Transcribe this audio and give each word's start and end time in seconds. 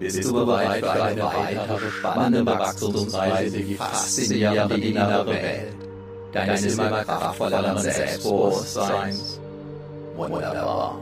Bist 0.00 0.24
du 0.24 0.32
bereit 0.32 0.82
für 0.82 1.02
eine 1.02 1.22
weitere 1.22 1.90
spannende 1.90 2.46
Wachstumsreise 2.46 3.58
in 3.58 3.66
die 3.66 3.74
faszinierende 3.74 4.76
innere 4.76 5.26
Welt 5.26 5.74
deines 6.32 6.64
immer 6.72 7.04
kraftvolleren 7.04 7.78
Selbstbewusstseins? 7.78 9.40
Wunderbar. 10.16 10.98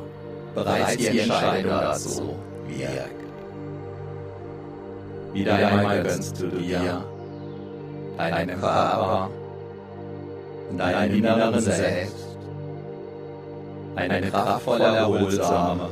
Bereits 0.53 0.97
die 0.97 1.19
Entscheidung 1.21 1.71
dazu 1.71 2.37
wirkt. 2.67 3.19
Wieder 5.33 5.55
einmal 5.55 6.03
gönnst 6.03 6.41
du 6.41 6.49
dir 6.49 7.05
deinen 8.17 8.61
Körper 8.61 9.31
und 10.71 10.79
deinen 10.79 11.15
inneren 11.15 11.61
Selbst 11.61 12.29
eine 13.95 14.29
kraftvolle, 14.29 14.85
erholsame, 14.85 15.89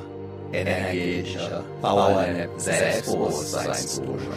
energetische, 0.53 1.65
powernde 1.81 2.49
Selbstbewusstseinsdusche. 2.57 4.31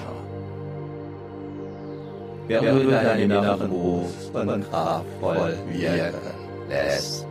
Während 2.47 2.83
du 2.83 2.89
deinen 2.89 3.19
inneren 3.19 3.59
Bewusstsein 3.59 4.65
kraftvoll 4.69 5.53
wirken 5.71 6.19
lässt, 6.67 7.27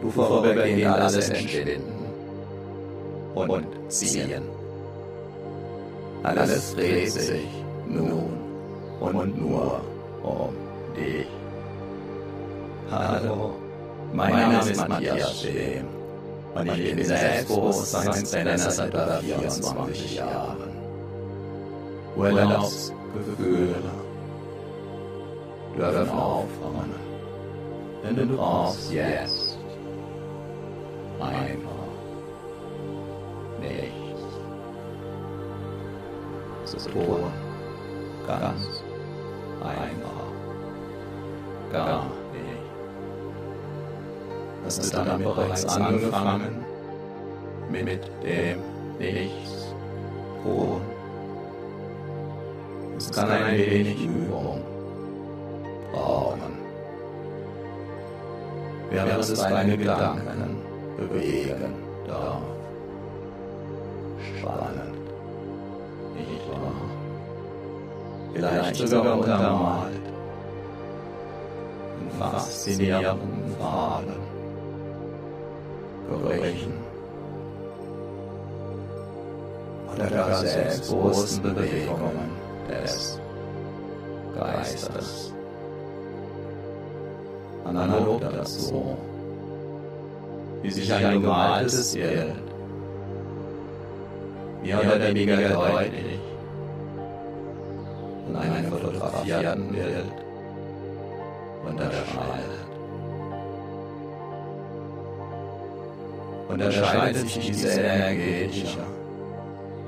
du 0.00 0.10
vorübergehend 0.10 0.86
alles 0.86 1.28
entschwinden 1.30 2.06
und 3.34 3.66
ziehen. 3.88 4.42
Alles 6.22 6.74
dreht 6.76 7.10
sich 7.10 7.48
nun 7.88 8.38
und 9.00 9.40
nur 9.40 9.80
um 10.22 10.54
dich. 10.96 11.26
Hallo, 12.88 13.54
mein 14.12 14.32
Name 14.32 14.70
ist 14.70 14.88
Matthias 14.88 15.42
Schehm 15.42 16.01
und 16.54 16.78
ich 16.78 16.94
bin 16.94 17.04
Selbstbewusstseinstrainer 17.04 18.58
seit 18.58 18.88
über 18.92 19.20
24 19.20 20.16
Jahren. 20.16 20.72
Urlaubsgefühle 22.16 23.76
dürfen 25.76 26.10
aufkommen, 26.10 26.94
denn 28.04 28.16
du 28.16 28.36
brauchst 28.36 28.92
jetzt 28.92 29.58
einfach 31.20 31.70
nichts 33.60 33.92
zu 36.66 36.90
tun. 36.90 37.32
Ganz 38.26 38.81
Das 44.74 44.86
ist 44.86 44.96
damit 44.96 45.22
bereits 45.22 45.66
angefangen 45.66 46.64
mit 47.70 48.10
dem 48.22 48.58
Nichts 48.98 49.74
tun. 50.42 50.80
Es 52.96 53.10
kann 53.12 53.28
ein 53.28 53.58
wenig 53.58 54.02
Übung 54.02 54.62
brauchen. 55.92 56.56
Während 58.88 59.20
es 59.20 59.34
deine 59.34 59.76
Gedanken 59.76 60.56
bewegen 60.96 61.74
darf. 62.06 62.40
Spannend, 64.38 64.96
nicht 66.14 66.48
wahr? 66.48 66.72
Vielleicht 68.32 68.88
sogar 68.88 69.18
untermalt. 69.18 69.92
In 72.00 72.18
faszinierenden 72.18 73.54
Farben. 73.60 74.21
Gerüchen. 76.18 76.72
Oder 79.94 80.06
gar 80.10 80.34
selbstbewussten 80.34 81.54
Bewegungen 81.54 82.30
des 82.68 83.20
Geistes. 84.38 85.32
Analog 87.64 88.20
dazu, 88.20 88.96
wie 90.62 90.70
sich 90.70 90.92
ein 90.92 91.20
gemaltes 91.20 91.92
Bild 91.94 92.34
mehr 94.62 94.80
oder 94.80 95.08
weniger 95.08 95.48
deutlich 95.48 96.18
von 98.26 98.36
einem 98.36 98.70
fotografierten 98.70 99.68
Bild 99.72 100.21
Unterscheidet 106.52 107.28
sich 107.28 107.46
diese 107.46 107.68
energetische, 107.68 108.78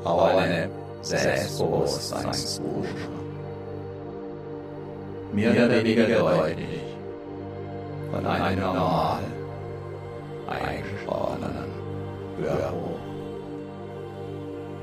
eine 0.04 0.70
Selbstbewusstseinsdusche 1.02 3.14
mehr 5.34 5.52
oder 5.52 5.70
weniger 5.70 6.06
deutlich 6.06 6.80
von 8.10 8.26
einem 8.26 8.60
normal 8.60 9.20
eingesprochenen 10.48 11.66
Hörbuch. 12.40 12.98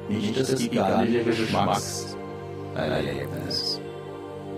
Nicht 0.10 0.40
das 0.40 0.56
gigantische 0.56 1.24
Geschmackserlebnis 1.24 3.82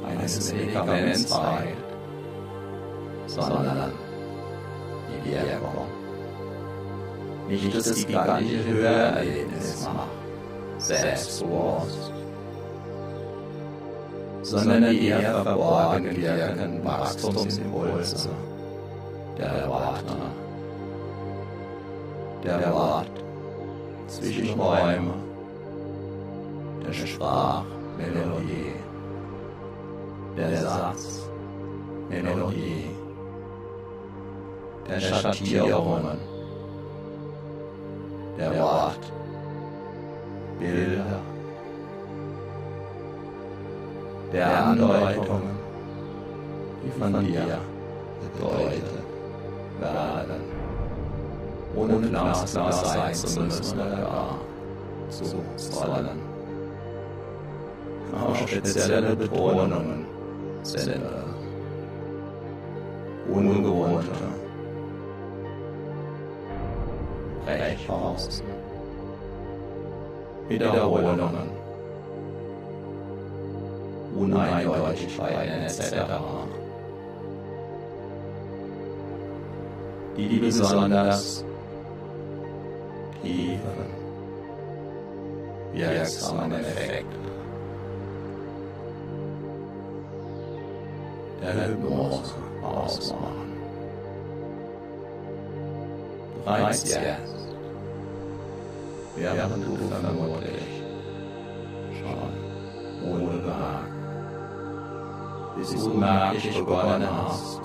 eines 0.08 0.52
Medikaments 0.52 1.28
zeigt, 1.28 1.78
sondern 3.28 3.94
die 5.08 5.31
Wirkung. 5.31 6.03
Nicht 7.48 7.75
das 7.75 8.06
gigantische 8.06 8.63
Hörerlebnis 8.66 9.86
macht, 9.86 10.07
selbstbewusst, 10.78 12.12
sondern 14.42 14.90
die 14.90 15.07
eher 15.07 15.44
verborgen 15.44 16.16
wirkenden 16.16 16.86
Wachstumsimpulse 16.86 18.30
der 19.38 19.68
Worte, 19.68 20.16
der 22.44 22.74
Wort 22.74 23.12
zwischen 24.07 24.60
Räume, 24.60 25.13
der 26.86 26.94
Sprachmelodie, 26.94 28.74
der 30.38 30.57
Satzmelodie, 30.57 32.86
der 34.88 35.00
Schattierungen, 35.00 36.32
der 38.38 38.59
Wort, 38.59 39.00
Bilder, 40.59 41.19
der 44.31 44.65
Andeutungen, 44.65 45.57
die 46.83 47.00
von 47.00 47.25
dir 47.25 47.59
bedeutet 48.21 49.03
werden, 49.80 50.41
ohne 51.75 52.07
glasklar 52.07 52.71
sein 52.71 53.13
zu 53.13 53.41
müssen 53.41 53.80
oder? 53.80 53.97
gar 53.97 54.39
zu 55.09 55.25
sollen. 55.71 56.33
Auch 58.13 58.47
spezielle 58.47 59.15
Betonungen 59.15 60.06
sind 60.63 61.01
ungewohnte 63.30 64.12
Brechpausen, 67.83 68.45
Wiederholungen, 70.47 71.51
Uneindeutigkeiten 74.15 75.63
etc. 75.63 75.95
die 80.15 80.27
die 80.27 80.39
besonders 80.39 81.44
tiefen, 83.21 83.59
wirksamen 85.74 86.53
Effekte 86.53 87.18
der 91.41 91.68
Hypnose 91.68 92.33
ausmachen. 92.62 93.51
Bereits 96.45 96.83
jetzt, 96.94 97.43
während 99.15 99.65
du 99.65 99.77
vermutlich 99.89 100.83
schon 102.00 102.31
ohne 103.12 103.38
Behagen. 103.38 103.94
Bis 105.56 105.74
unmerklich 105.74 106.57
begonnen 106.57 107.07
hast, 107.10 107.62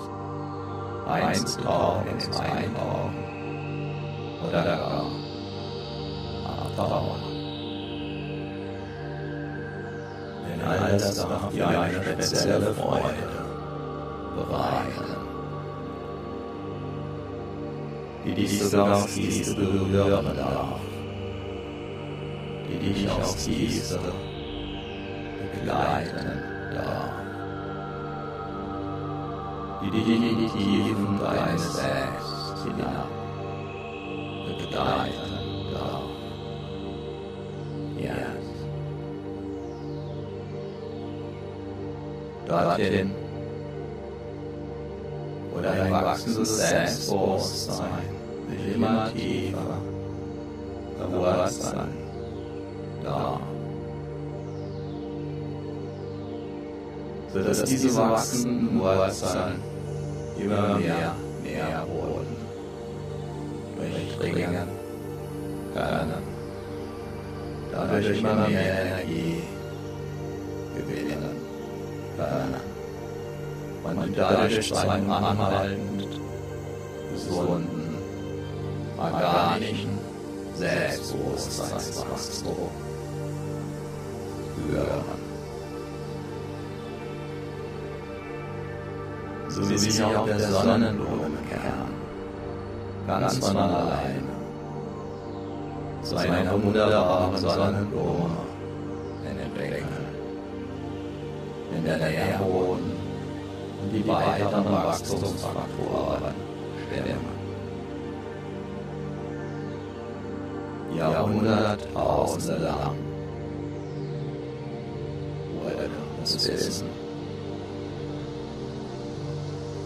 einzutauchen 1.07 2.07
ins 2.07 2.39
Eintauchen 2.39 3.15
oder 4.47 4.63
gar 4.63 5.05
abtauchen. 6.45 7.21
Denn 10.45 10.67
all 10.67 10.91
das 10.91 11.15
darf 11.15 11.49
dir 11.51 11.67
eine 11.67 12.03
spezielle 12.03 12.73
Freude 12.73 13.27
bereiten, 14.35 15.15
die 18.25 18.47
sogar 18.47 18.97
auf 18.97 19.13
diese 19.15 19.55
berühren 19.55 20.35
darf. 20.35 20.88
Dich 22.93 23.09
aufs 23.09 23.45
Tiefste 23.45 23.99
begleiten 25.53 26.43
darf. 26.73 27.11
Die 29.81 29.91
Tiefen 29.91 31.19
deines 31.19 31.73
Selbst 31.73 32.63
hinab 32.63 33.07
begleiten 34.57 35.73
darf. 35.73 36.03
Jetzt. 37.97 38.49
Dorthin, 42.47 43.11
wo 45.53 45.61
dein 45.61 45.91
wachsendes 45.91 46.57
Selbstbewusstsein 46.57 47.87
sich 48.49 48.75
immer 48.75 49.11
tiefer 49.13 49.81
verwurzeln 50.97 51.75
darf. 51.75 51.98
Sodass 57.39 57.63
diese 57.63 57.95
wachsenden 57.95 58.79
Wurzeln 58.79 59.61
immer 60.37 60.77
mehr, 60.77 61.15
mehr 61.43 61.85
Boden 61.85 62.35
durchdringen 63.77 64.67
können, 65.73 66.23
dadurch 67.71 68.19
immer 68.19 68.47
mehr 68.47 68.85
Energie 68.85 69.43
gewinnen 70.75 71.35
können 72.17 72.55
und 73.83 74.17
dadurch 74.17 74.73
zu 74.73 74.89
einem 74.89 75.11
anhaltend 75.11 76.07
gesunden, 77.13 77.95
organischen 78.97 79.97
Selbstbewusstseinswachstum. 80.55 82.69
Führen. 84.67 85.18
So 89.49 89.69
wie 89.69 89.77
sich 89.77 90.03
auch 90.03 90.25
der 90.25 90.39
Sonnenblumenkern 90.39 91.89
ganz 93.07 93.37
von 93.39 93.57
alleine 93.57 94.23
zu 96.03 96.15
einer 96.15 96.63
wunderbaren 96.63 97.37
Sonnenblume 97.37 98.37
entwickeln, 99.25 99.85
in 101.75 101.83
der 101.83 101.97
der 101.97 102.37
Boden. 102.37 102.91
Und 103.81 103.93
die 103.93 104.05
weiteren 104.07 104.65
Wachstumsfaktoren 104.65 106.33
stimmen. 106.85 107.39
Jahrhunderttausende 110.97 112.57
lang 112.57 112.95
wurde 115.53 115.89
das 116.21 116.47
Wissen 116.47 117.08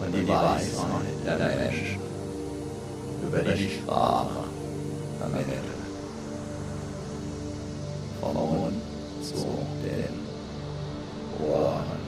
und 0.06 0.14
die 0.14 0.28
Weisheit 0.28 1.24
der 1.24 1.38
Menschen 1.38 2.00
über 3.26 3.38
die 3.38 3.70
Sprache 3.70 4.44
vermittelt. 5.18 5.64
Vom 8.20 8.34
Mund 8.34 8.82
zu 9.22 9.34
den 9.82 10.14
Ohren. 11.46 12.04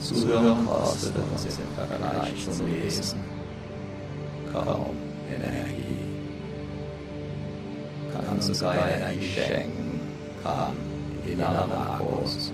Zuhören 0.00 0.66
kostet 0.66 1.14
uns 1.16 1.44
im 1.44 1.74
Vergleich 1.74 2.48
zum 2.56 2.66
Lesen 2.66 3.20
kaum 4.52 4.96
Energie. 5.28 5.98
Kann 8.12 8.36
uns 8.36 8.46
sogar 8.46 8.88
Energie 8.88 9.26
schenken, 9.26 10.00
kann 10.42 10.72
innere 11.26 11.76
Akkus 11.76 12.52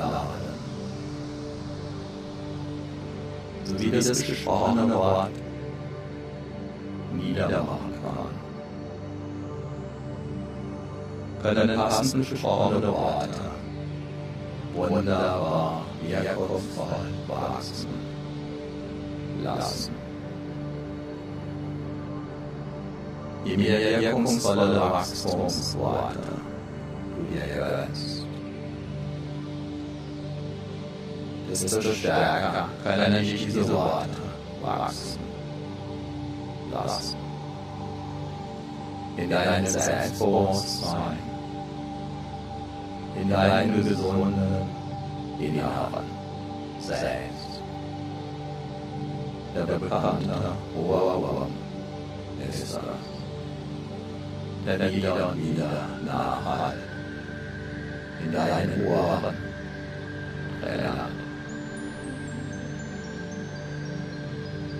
aufladen. 0.00 0.56
So 3.64 3.78
wie 3.78 3.90
das 3.90 4.22
gesprochene 4.22 4.94
Wort 4.94 5.30
niedermachen 7.14 7.92
kann. 8.02 8.36
Können 11.42 11.76
passend 11.76 12.28
gesprochene 12.28 12.88
Worte 12.88 13.56
wunderbar 14.76 15.82
wirkungsvoll 16.06 16.86
wachsen 17.26 17.88
lassen. 19.42 19.94
Je 23.44 23.56
mehr 23.56 24.00
wirkungsvolle 24.00 24.80
Wachstumsworte 24.80 26.18
du 27.16 27.22
dir 27.32 27.46
gönnst, 27.54 28.15
desto 31.62 31.92
stärker 31.92 32.68
können 32.82 33.12
dich 33.14 33.44
diese 33.44 33.68
Worte 33.72 34.22
wachsen 34.62 35.20
lassen. 36.72 37.16
In 39.16 39.30
deinem 39.30 39.66
Selbstbewusstsein, 39.66 41.18
in 43.20 43.30
deinem 43.30 43.84
gesunden 43.84 44.68
inneren 45.38 46.04
Selbst. 46.80 47.62
Der 49.54 49.62
bekannte 49.62 50.52
Ohrwurm 50.76 51.48
ist 52.46 52.74
das, 52.74 52.82
der 54.78 54.92
wieder 54.92 55.30
und 55.30 55.42
wieder 55.42 55.88
nachhalt 56.04 56.76
in 58.22 58.32
deinen 58.32 58.86
Ohren 58.86 59.34
trällert. 60.60 61.15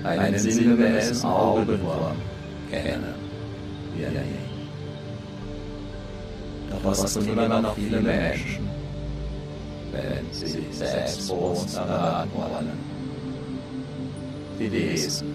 Einen 0.06 0.38
sinngemäßen 0.38 1.28
Augenwurm 1.28 2.16
kennen 2.70 3.14
wir 3.96 4.08
nicht. 4.10 4.46
Doch 6.70 6.84
was 6.84 7.14
tun 7.14 7.28
immer 7.28 7.60
noch 7.60 7.75
viele 7.75 8.00
Menschen, 8.00 8.68
wenn 9.92 10.32
sie 10.32 10.46
sich 10.46 10.64
selbstbewusst 10.72 11.76
erraten 11.76 12.30
wollen? 12.34 12.72
Sie 14.58 14.68
lesen. 14.68 15.26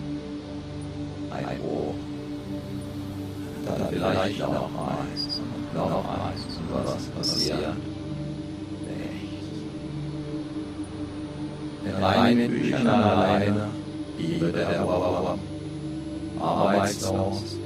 Ein 1.32 1.58
Buch, 1.62 1.96
dann 3.66 3.90
vielleicht 3.90 4.40
noch 4.40 4.70
eins. 4.88 5.40
Und 5.40 5.74
noch 5.76 6.06
eins. 6.10 6.58
Und 6.58 6.86
was 6.86 7.06
passiert? 7.06 7.60
Nichts. 8.84 9.48
In 11.86 12.04
reinen 12.04 12.52
Büchern 12.52 12.88
alleine 12.88 13.70
Liebe 14.22 14.52
der 14.52 14.86
Ohrwurm, 14.86 15.40
arbeitslos. 16.40 17.58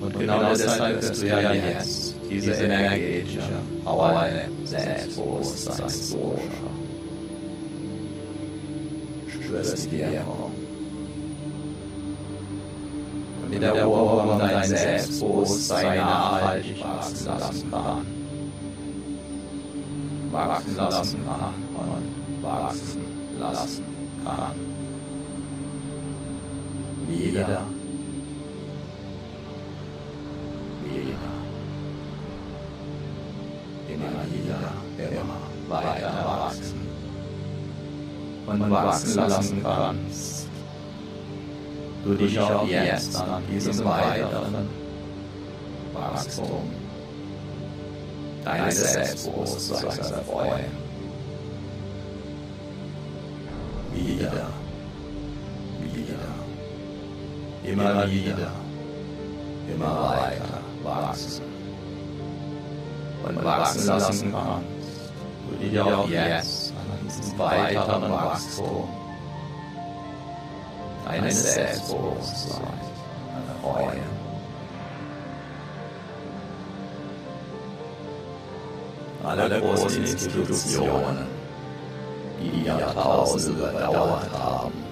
Und 0.00 0.18
genau 0.18 0.50
deshalb 0.50 1.02
wirst 1.02 1.22
du 1.22 1.26
ja 1.26 1.52
jetzt 1.52 2.14
diese 2.30 2.52
energetische, 2.52 3.40
Auer 3.84 4.28
Selbstbewusstseinsdosha. 4.64 6.40
Spürst 9.28 9.90
die 9.90 9.98
Wirkung. 9.98 10.52
Und 13.44 13.52
in 13.52 13.60
der 13.60 13.88
Ohrwurm 13.88 14.38
dein 14.38 14.68
Selbstbewusstsein 14.68 15.98
nachhaltig 15.98 16.80
wachsen 16.80 17.26
lassen 17.26 17.70
kann. 17.70 18.06
Wachsen 20.30 20.76
lassen 20.76 21.18
kann 21.26 21.54
und 21.76 22.42
wachsen 22.42 23.02
lassen 23.40 23.89
kann. 24.24 24.54
Wieder. 27.08 27.62
Wieder. 30.84 31.30
Immer 33.88 34.24
wieder, 34.32 35.10
immer 35.10 35.40
weiter 35.68 36.24
wachsen. 36.24 36.80
Und 38.46 38.70
wachsen 38.70 39.14
lassen 39.16 39.62
kannst. 39.62 40.48
Du 42.04 42.14
dich 42.14 42.40
auch 42.40 42.66
jetzt 42.66 43.16
an 43.16 43.42
diesem 43.50 43.84
weiteren 43.84 44.68
Wachstum 45.92 46.70
deines 48.44 48.92
Selbstbewusstseins 48.92 50.10
erfreuen 50.10 50.90
wieder, 53.94 54.32
wieder, 55.80 56.18
immer 57.64 58.10
wieder, 58.10 58.52
immer 59.72 60.10
weiter 60.10 60.60
wachsen. 60.82 61.42
Und 63.22 63.44
wachsen 63.44 63.86
lassen 63.86 64.32
kannst. 64.32 64.66
du 65.50 65.68
dich 65.68 65.80
auch 65.80 66.08
jetzt 66.08 66.72
an 66.72 67.06
diesem 67.06 67.38
weiteren 67.38 68.10
Wachstum 68.10 68.88
deines 71.04 71.54
Selbstbewusstseins 71.54 72.90
freuen. 73.60 74.20
Alle 79.22 79.60
großen 79.60 80.02
Institutionen, 80.02 81.26
die 82.40 82.50
die 82.50 82.64
Jahrtausende 82.64 83.60
überdauert 83.60 84.30
haben, 84.32 84.84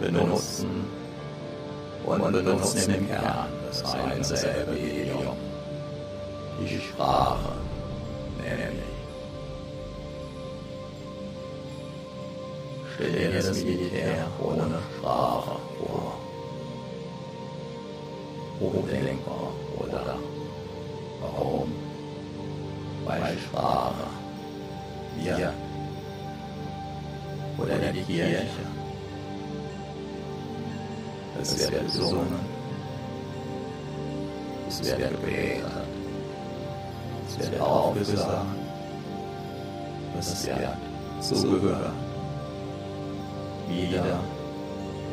benutzen 0.00 0.86
und 2.04 2.32
benutzen 2.32 2.94
im 2.94 3.08
Kern 3.08 3.48
das 3.68 3.94
ein 3.94 4.22
selbe 4.22 4.72
Medium, 4.72 5.36
die 6.60 6.80
Sprache, 6.80 7.52
nämlich 8.38 8.92
Stell 12.94 13.10
dir 13.10 13.42
das 13.42 13.64
Militär 13.64 14.26
ohne 14.38 14.78
Sprache 14.98 15.56
vor. 15.78 16.18
Hochdenkbar, 18.60 19.52
oder? 19.78 20.16
Warum? 21.20 21.72
Weil 23.06 23.36
Sprache, 23.38 24.06
wir 25.16 25.52
oder 27.62 27.92
die 27.92 28.02
Kirche, 28.02 28.46
es 31.40 31.70
wird 31.70 31.84
gesungen, 31.86 32.40
es 34.68 34.84
wird 34.84 34.98
gebetet, 34.98 35.64
es 37.28 37.38
wird 37.38 37.60
aufgesagt, 37.60 38.46
es 40.18 40.46
wird 40.46 40.68
zugehört 41.20 41.92
wieder, 43.68 44.04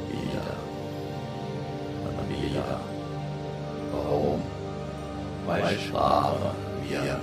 wieder. 0.09 0.47
Und 2.03 2.29
wieder. 2.29 2.79
Warum? 3.91 4.41
Weil 5.47 5.77
Sprache 5.79 6.51
wir 6.87 7.19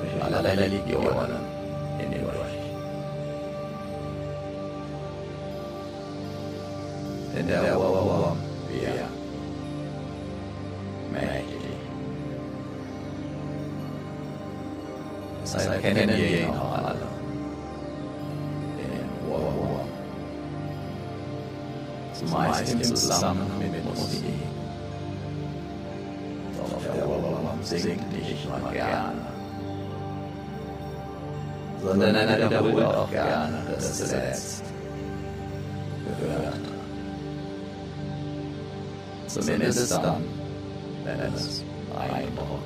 durch 0.00 0.22
alle 0.22 0.56
Religionen 0.56 1.45
mächtig. 11.16 11.56
Deshalb 15.42 15.82
kennen 15.82 16.08
wir 16.08 16.40
ihn 16.40 16.50
auch 16.50 16.78
alle. 16.78 17.16
zumeist 22.18 22.72
im 22.72 22.82
Zusammenhang 22.82 23.58
mit 23.58 23.84
Musik. 23.84 24.24
Doch 26.56 26.82
der 26.82 27.08
Ohrwurm 27.08 27.62
singt 27.62 28.12
nicht 28.12 28.48
nur 28.48 28.72
gerne, 28.72 29.26
sondern 31.82 32.14
er 32.14 32.46
wiederholt 32.46 32.84
auch 32.84 33.10
gerne 33.10 33.58
das 33.74 33.98
zuletzt 33.98 34.64
gehört. 36.18 36.60
Zumindest 39.26 39.92
dann, 39.92 40.22
wenn 41.06 41.20
es 41.32 41.62
Eindruck 41.96 42.60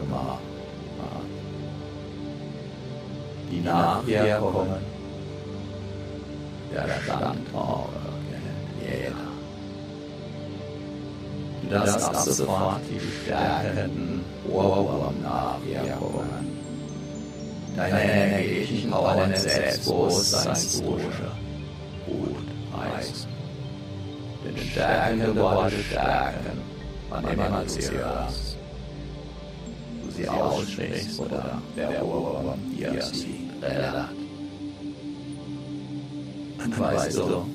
gemacht. 0.00 0.40
Die 3.50 3.60
Nachwirkungen 3.60 4.80
der 6.72 6.88
Standorte 7.02 8.00
kennt 8.30 8.80
jeder. 8.80 9.28
Darfst 11.70 12.08
ab 12.08 12.16
sofort 12.16 12.80
die 12.88 13.00
stärkenden 13.24 14.24
Ohrwurm-Nachwirkungen 14.50 16.42
deiner 17.76 18.02
energetischen 18.02 18.90
Power 18.90 19.14
deines 19.16 19.42
Selbstbewusstseinsdusche 19.42 21.30
gut 22.06 22.46
heißen. 22.76 23.28
Denn 24.44 24.56
stärkende 24.56 25.36
Worte 25.36 25.76
stärken, 25.88 26.61
wann 27.12 27.28
immer 27.28 27.62
du 27.62 27.68
sie 27.68 27.90
hörst. 27.90 28.56
Du 30.04 30.10
sie 30.10 30.28
aussprichst 30.28 31.20
oder 31.20 31.62
der 31.76 32.04
Ohrwurm 32.04 32.58
dir 32.76 33.02
sie 33.02 33.50
trällert 33.60 34.10
dann 36.62 36.78
weißt 36.78 37.18
du, 37.18 37.46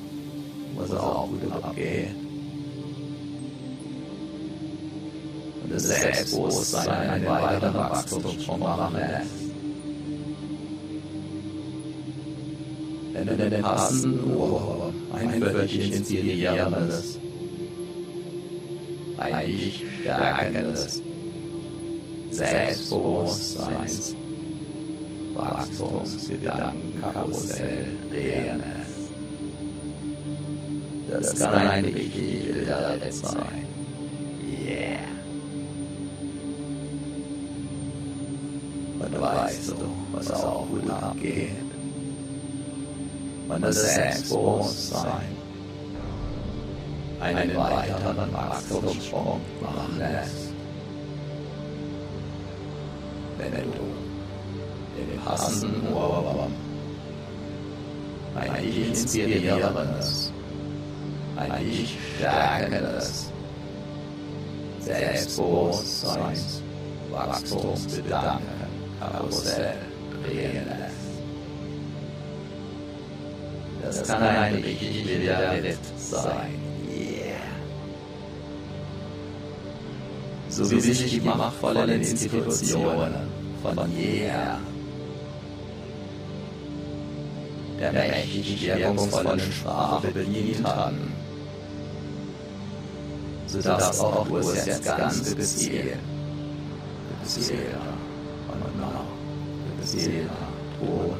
was 0.76 0.92
auch 0.92 1.28
gut 1.28 1.52
abgeht. 1.52 2.10
Und 5.64 5.74
das 5.74 5.84
Selbstbewusstsein 5.84 7.10
einen 7.10 7.26
weiteren 7.26 7.74
Wachstumssprung 7.74 8.60
machen 8.60 8.96
lässt. 8.96 9.32
Wenn 13.14 13.28
du 13.28 13.50
den 13.50 13.62
passenden 13.62 14.36
Ohrwurm, 14.36 14.94
ein 15.14 15.42
Wörtchen 15.42 15.94
inspirierendes, 15.94 17.17
dich 19.46 19.86
stärkendes 20.02 21.04
Selbstbewusstseins, 22.32 24.16
Wachstumsgedankenkarussell 25.36 27.86
drehen 28.10 28.64
das 31.10 31.40
kann 31.40 31.56
ein 31.56 31.86
richtig 31.86 32.54
wilder 32.54 32.98
sein. 33.12 33.66
Yeah. 34.68 35.00
Und 39.00 39.22
weißt 39.22 39.70
du, 39.70 39.76
was 40.12 40.32
auch 40.32 40.68
gut 40.68 40.90
abgeht? 40.90 41.52
Und 43.48 43.62
das 43.62 43.96
Selbstbewusstsein 43.96 45.37
einen 47.20 47.56
weiteren 47.56 48.34
Wachstumssprung 48.34 49.42
machen 49.62 49.98
lässt. 50.00 50.54
Wenn 53.38 53.52
du 53.52 53.88
den 54.98 55.22
passenden 55.22 55.94
Ohrwurm 55.94 56.52
ein 58.36 58.64
dich 58.64 58.88
inspirierendes 58.88 60.32
ein 61.38 61.66
dich 61.66 61.98
stärkendes 62.18 63.32
Selbstbewusstseins, 64.80 66.62
Wachstumsgedanken, 67.12 68.48
Karussell 69.00 69.76
drehen 70.24 70.66
lässt. 70.66 70.98
Das 73.84 74.08
kann 74.08 74.24
ein 74.24 74.56
richtig 74.56 75.08
wilder 75.08 75.52
Ritt 75.64 75.78
sein. 75.98 76.67
So 80.64 80.72
wie 80.72 80.80
sich 80.80 81.20
die 81.20 81.22
machtvollen 81.22 81.90
Institutionen 81.90 83.14
von 83.62 83.92
jeher. 83.98 84.60
der 87.80 87.92
mächtig 87.92 88.66
wirkungsvollen 88.66 89.52
Sprache 89.52 90.08
bedient 90.08 90.66
hatten 90.66 91.14
sodass 93.48 94.00
auch 94.00 94.28
du 94.28 94.38
es 94.38 94.66
jetzt 94.66 94.86
ganz 94.86 95.34
bezählen. 95.34 96.00
Bezähler 97.24 97.94
und 98.52 98.80
nach, 98.80 99.04
Bezähler, 99.80 100.30
Ton, 100.80 101.16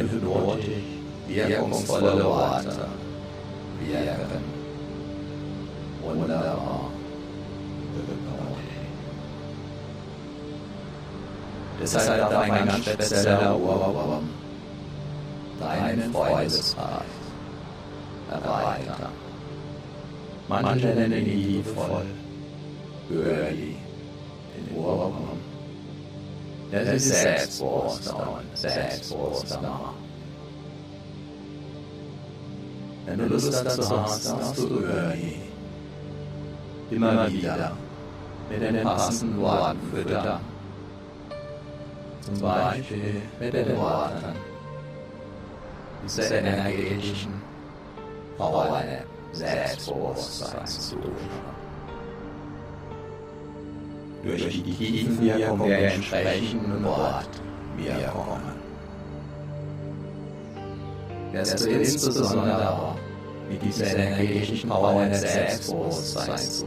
Denn 0.00 0.10
hypnotisch 0.10 0.66
wirkungsvolle 1.28 2.24
Worte 2.24 2.88
wirken 3.80 4.44
wunderbar. 6.02 6.90
Deshalb 11.82 12.30
darf 12.30 12.50
ein 12.50 12.66
ganz 12.66 12.86
spezieller 12.86 13.54
Ohrwurm 13.54 14.30
deinen 15.60 16.12
Freundeskreis 16.14 16.76
erweitern. 18.30 19.12
Manche 20.48 20.86
nennen 20.86 21.26
ihn 21.26 21.42
liebevoll 21.42 22.06
Girlie, 23.10 23.76
den 24.56 24.76
Ohrwurm. 24.78 25.49
Das 26.70 26.88
ist 26.88 27.08
Selbstbewusstsein, 27.08 28.44
Selbstbewusstsein. 28.54 29.70
Wenn 33.06 33.18
du 33.18 33.26
Lust 33.26 33.52
dazu 33.52 34.02
hast, 34.02 34.26
darfst 34.26 34.58
du 34.58 34.68
Girlie 34.68 35.36
immer 36.90 37.28
wieder 37.28 37.72
mit 38.48 38.62
den 38.62 38.82
passenden 38.82 39.40
Worten 39.40 39.80
füttern. 39.92 40.40
Zum 42.20 42.40
Beispiel 42.40 43.22
mit 43.40 43.54
den 43.54 43.76
Worten 43.76 44.36
dieser 46.04 46.30
energetischen 46.30 47.32
Power 48.36 48.82
Selbstbewusstseins 49.32 50.90
zu 50.90 50.96
Durch 54.22 54.62
die 54.62 54.62
Tiefenwirkung 54.62 55.66
der 55.66 55.94
entsprechenden 55.94 56.84
Wortwirkungen. 56.84 58.60
Wirst 61.32 61.60
du 61.60 61.70
insbesondere 61.70 62.96
mit 63.48 63.62
dieser 63.62 63.86
energetischen 63.86 64.68
Power 64.68 65.06
des 65.06 65.20
Selbstbewusstseins 65.20 66.58
zu 66.58 66.66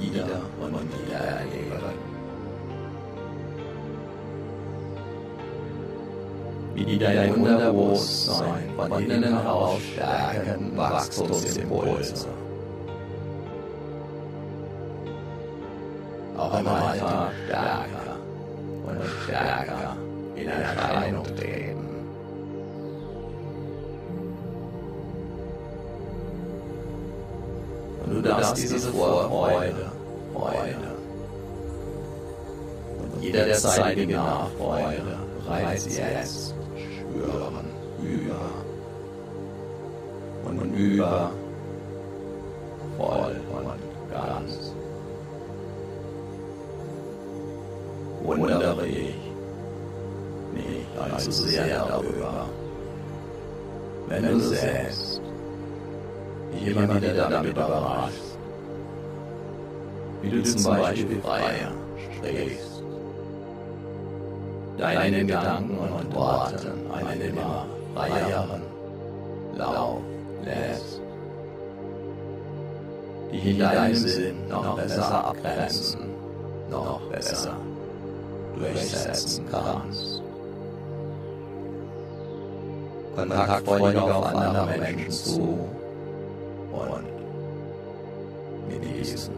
Wieder 0.00 0.40
und 0.60 0.72
wieder 0.72 1.18
erleben. 1.18 1.64
wie 6.74 6.98
dein 6.98 7.34
Unterbewusstsein 7.34 8.70
von 8.76 9.02
innen 9.02 9.22
heraus 9.22 9.80
stärken 9.92 10.76
Wachstumsimpulse. 10.76 12.26
Auch 16.44 16.60
im 16.60 16.68
Alltag 16.68 17.30
stärker 17.46 18.16
und 18.86 18.98
stärker 19.24 19.96
in 20.36 20.48
Erscheinung 20.48 21.24
treten. 21.24 21.88
Und 28.04 28.14
du 28.14 28.20
darfst 28.20 28.58
diese 28.58 28.78
Vorfreude, 28.92 29.90
Freude 30.34 30.94
und 32.98 33.22
jederzeitige 33.22 34.16
Nachfreude 34.16 35.18
bereits 35.46 35.96
jetzt 35.96 36.54
spüren, 36.76 37.70
über 38.02 38.50
und 40.44 40.74
über, 40.74 41.30
darüber, 52.04 52.46
wenn 54.08 54.22
du 54.22 54.38
dich 54.38 55.20
immer 56.66 56.94
wieder 56.94 57.28
damit 57.28 57.52
überraschst, 57.52 58.38
wie 60.22 60.30
du 60.30 60.42
zum 60.42 60.76
Beispiel 60.76 61.20
freier 61.20 61.72
sprichst 62.16 62.74
deinen 64.78 65.26
Gedanken 65.26 65.78
und 65.78 66.14
Worten 66.14 66.90
einen 66.92 67.20
immer 67.20 67.66
freieren 67.94 68.62
Lauf 69.56 70.00
lässt, 70.44 71.00
die 73.32 73.50
in 73.50 73.58
deinem 73.58 73.94
Sinn 73.94 74.48
noch 74.48 74.76
besser 74.76 75.26
abgrenzen, 75.26 76.00
noch 76.70 77.00
besser 77.02 77.56
durchsetzen 78.58 79.44
kannst. 79.50 80.23
Kontaktfreudig 83.14 84.00
auf 84.00 84.26
andere 84.26 84.78
Menschen 84.78 85.10
zu 85.10 85.68
und 86.72 87.04
mit 88.68 88.82
diesen 88.84 89.34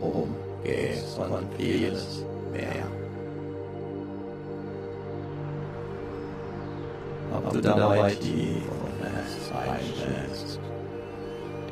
umgehst 0.00 1.18
und 1.18 1.54
vieles 1.56 2.24
mehr. 2.52 2.86
ob 7.32 7.52
du 7.52 7.60
dabei 7.60 8.10
tief 8.14 8.62
und 8.68 9.06
fest 9.06 9.52
einstellst. 9.54 10.60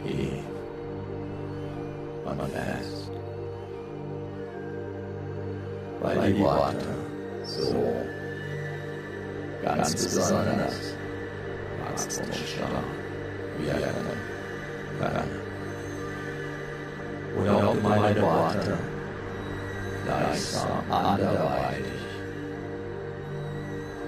Tief 0.05 0.45
und 2.25 2.53
fest. 2.53 3.11
Weil 6.01 6.33
die 6.33 6.41
Worte 6.41 6.87
so 7.45 7.93
ganz 9.65 9.93
besonders 9.93 10.88
wachstumsstark 11.99 12.85
werden 13.59 14.07
können. 15.01 15.49
Oder 17.41 17.71
ob 17.71 17.83
meine 17.83 18.23
Worte 18.23 18.79
gleichsam 20.05 20.83
anderweitig 20.91 21.87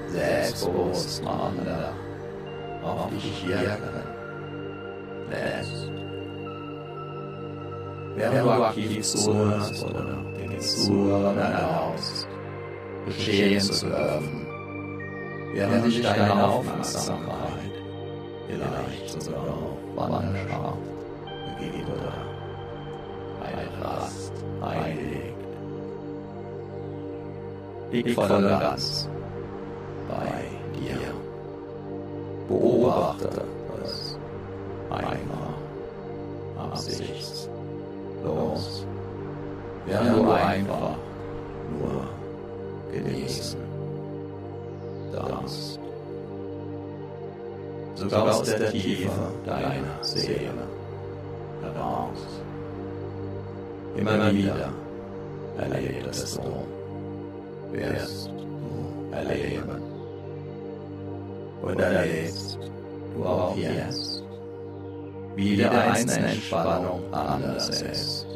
selbstbewusst 0.09 1.23
machender 1.23 1.93
auf 2.83 3.11
dich 3.11 3.47
wirken 3.47 4.03
lässt. 5.31 5.91
Während 8.17 8.45
du 8.45 8.51
aktiv 8.51 9.03
zuhörst 9.03 9.85
oder 9.85 10.25
den 10.37 10.61
Zuhörern 10.61 11.39
erlaubst, 11.39 12.27
geschehen 13.07 13.61
zu 13.61 13.87
dürfen, 13.87 14.47
während 15.53 15.87
dich 15.87 16.03
deine 16.03 16.45
Aufmerksamkeit 16.45 17.50
vielleicht 18.51 19.23
sogar 19.23 19.47
Wanderschaft. 19.97 20.79
Begeht 21.59 21.87
oder 21.87 22.13
eine 23.45 23.67
Rast 23.85 24.33
einlegt. 24.63 25.35
Liegt 27.91 28.11
voll 28.11 28.29
ganz 28.29 29.09
bei 30.09 30.45
dir. 30.79 30.99
Beobachte 32.49 33.29
es 33.85 34.17
einmal. 34.91 35.55
absichtslos, 36.73 38.87
während 39.87 40.17
du 40.17 40.31
einfach 40.31 40.97
Sogar 48.11 48.35
aus 48.35 48.43
der 48.43 48.71
Tiefe 48.73 49.09
deiner 49.47 50.03
Seele 50.03 50.67
heraus. 51.63 52.19
Immer 53.97 54.33
wieder 54.33 54.73
erlebst 55.57 56.37
du, 56.37 56.43
wirst 57.71 58.27
du 58.27 59.13
erleben 59.15 59.81
und 61.63 61.79
erlebst 61.79 62.59
du 63.15 63.25
auch 63.25 63.57
jetzt, 63.57 64.25
wie 65.37 65.55
jede 65.55 65.71
einzelne 65.71 66.33
Entspannung 66.33 67.15
anders 67.15 67.69
ist, 67.69 68.27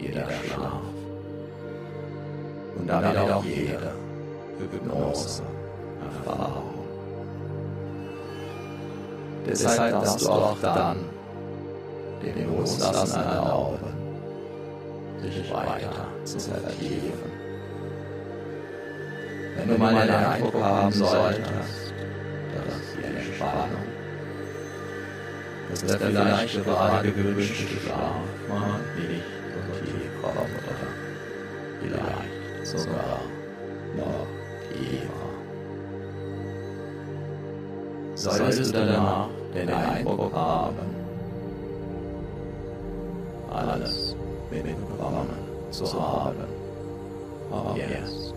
jeder 0.00 0.26
Schlaf 0.30 0.80
und 2.78 2.88
damit 2.88 3.18
auch 3.18 3.44
jede 3.44 3.92
Hypnose-Erfahrung. 4.58 6.65
Deshalb 9.46 9.92
darfst 9.92 10.22
du 10.22 10.30
auch 10.30 10.56
dann 10.60 11.04
dem 12.22 12.56
Loslassen 12.56 13.22
erlauben, 13.22 13.94
sich 15.22 15.52
weiter 15.52 16.08
zu 16.24 16.40
vertiefen. 16.40 17.30
Wenn 19.56 19.68
du 19.68 19.78
mal 19.78 20.06
den 20.06 20.14
Eindruck 20.14 20.62
haben 20.62 20.92
solltest, 20.92 21.94
Entspannung. 23.36 23.84
Das 25.70 25.82
ist 25.82 25.90
der 25.90 26.00
vielleicht 26.00 26.64
gerade 26.64 27.12
gewünschte 27.12 27.54
Schlaf 27.54 28.22
mal 28.48 28.80
nicht 28.96 29.24
so 29.52 29.60
tief 29.84 30.22
kommt 30.22 30.38
oder 30.64 30.86
vielleicht 31.82 32.66
sogar 32.66 33.20
noch 33.96 34.26
tiefer. 34.72 35.28
Solltest 38.14 38.74
du 38.74 38.78
danach 38.78 39.28
den 39.56 39.70
Eindruck 39.70 40.32
haben, 40.34 40.76
alles 43.52 44.16
mitbekommen 44.50 45.28
zu 45.70 45.84
haben, 45.92 46.44
aber 47.50 47.76
jetzt 47.76 48.34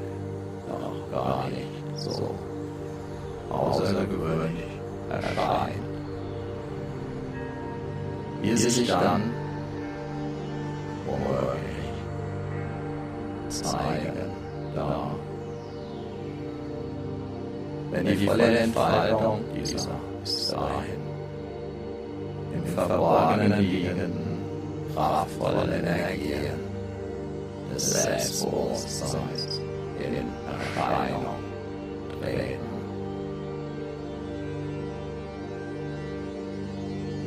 noch 0.68 1.12
gar 1.12 1.48
nicht 1.50 1.68
so 1.98 2.36
außergewöhnlich 3.54 4.74
erscheint. 5.10 5.94
wie 8.44 8.50
es 8.50 8.76
sich 8.76 8.88
dann 8.90 9.32
womöglich 11.06 11.64
zeigen 13.48 14.32
darf. 14.76 15.12
Wenn 17.92 18.06
die 18.06 18.28
volle 18.28 18.58
Entfaltung 18.58 19.40
dieser 19.56 19.96
bis 20.22 20.50
dahin 20.50 21.02
im 22.54 22.66
Verborgenen 22.66 23.60
liegenden, 23.60 24.44
kraftvollen 24.94 25.72
Energien 25.72 26.60
des 27.74 28.04
Selbstbewusstseins 28.04 29.62
in 30.00 30.28
Erscheinung 30.52 31.26
treten. 32.20 32.63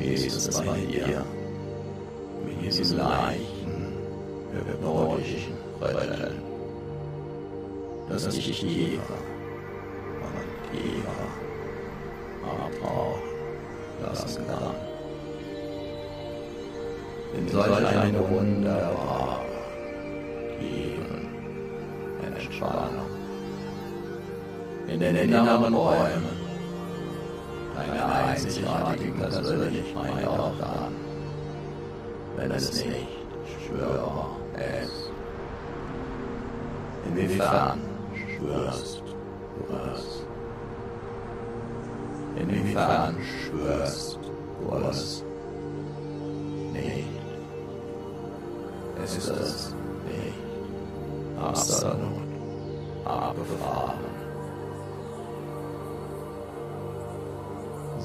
Es 0.08 0.60
bei 0.60 0.78
dir 0.78 1.24
mit 2.44 2.62
diesem 2.62 2.98
leichten, 2.98 3.92
hypnotischen 4.52 5.54
Rütteln, 5.80 6.42
das 8.08 8.28
dich 8.28 8.60
tiefer 8.60 9.18
und 10.22 10.78
tiefer 10.78 11.10
abtauchen 12.44 13.22
lassen 14.00 14.46
kann? 14.46 14.74
In 17.36 17.48
solch 17.48 17.86
eine 17.86 18.30
wunderbare, 18.30 19.40
tiefen 20.60 21.28
Entspannung. 22.24 23.10
In 24.86 25.00
den 25.00 25.16
inneren 25.16 25.74
Räumen 25.74 26.35
deiner 27.86 28.14
einzigartigen 28.26 29.18
Persönlichkeit 29.18 30.26
dann, 30.60 30.94
wenn 32.36 32.50
es 32.50 32.84
nicht 32.84 33.08
spürbar 33.64 34.36
ist. 34.82 35.10
Inwiefern 37.08 37.80
spürst 38.14 39.02
du 39.56 39.74
es? 39.94 40.22
Inwiefern 42.36 43.16
spürst 43.22 44.18
du 44.60 44.76
es 44.90 45.24
nicht? 46.72 47.08
Es 49.02 49.16
ist 49.16 49.28
es 49.28 49.45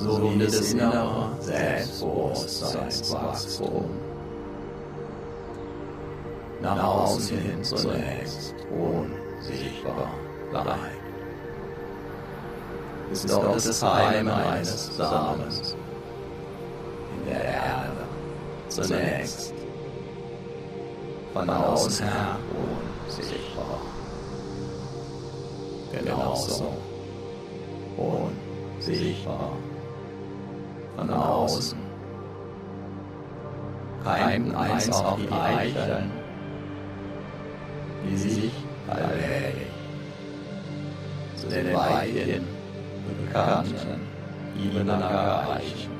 so 0.02 0.22
wie 0.24 0.40
das 0.40 0.72
innere 0.72 1.30
Selbstbewusstseinswachstum 1.40 3.86
nach 6.62 6.84
außen 6.84 7.38
hin 7.38 7.64
zunächst 7.64 8.56
unsichtbar 8.72 10.10
bleibt. 10.50 10.80
Ist 13.12 13.30
dort 13.30 13.56
das 13.56 13.84
Heim 13.84 14.28
eines 14.30 14.96
Samens 14.96 15.76
in 17.18 17.26
der 17.30 17.44
Erde 17.44 18.08
zunächst 18.70 19.54
von 21.34 21.50
außen 21.50 22.06
her 22.06 22.38
unsichtbar. 23.08 23.82
Genauso 25.92 26.74
unsichtbar 27.98 29.52
von 30.96 31.10
außen. 31.10 31.78
Keimten 34.04 34.56
einst 34.56 34.94
auch 34.94 35.18
die 35.18 35.32
Eicheln, 35.32 36.12
die 38.04 38.18
sich 38.18 38.52
allmählich 38.88 39.68
zu 41.36 41.48
den 41.48 41.74
weithin 41.74 42.48
bekannten 43.26 44.02
Ibenacker 44.58 45.56
Eichen 45.56 45.92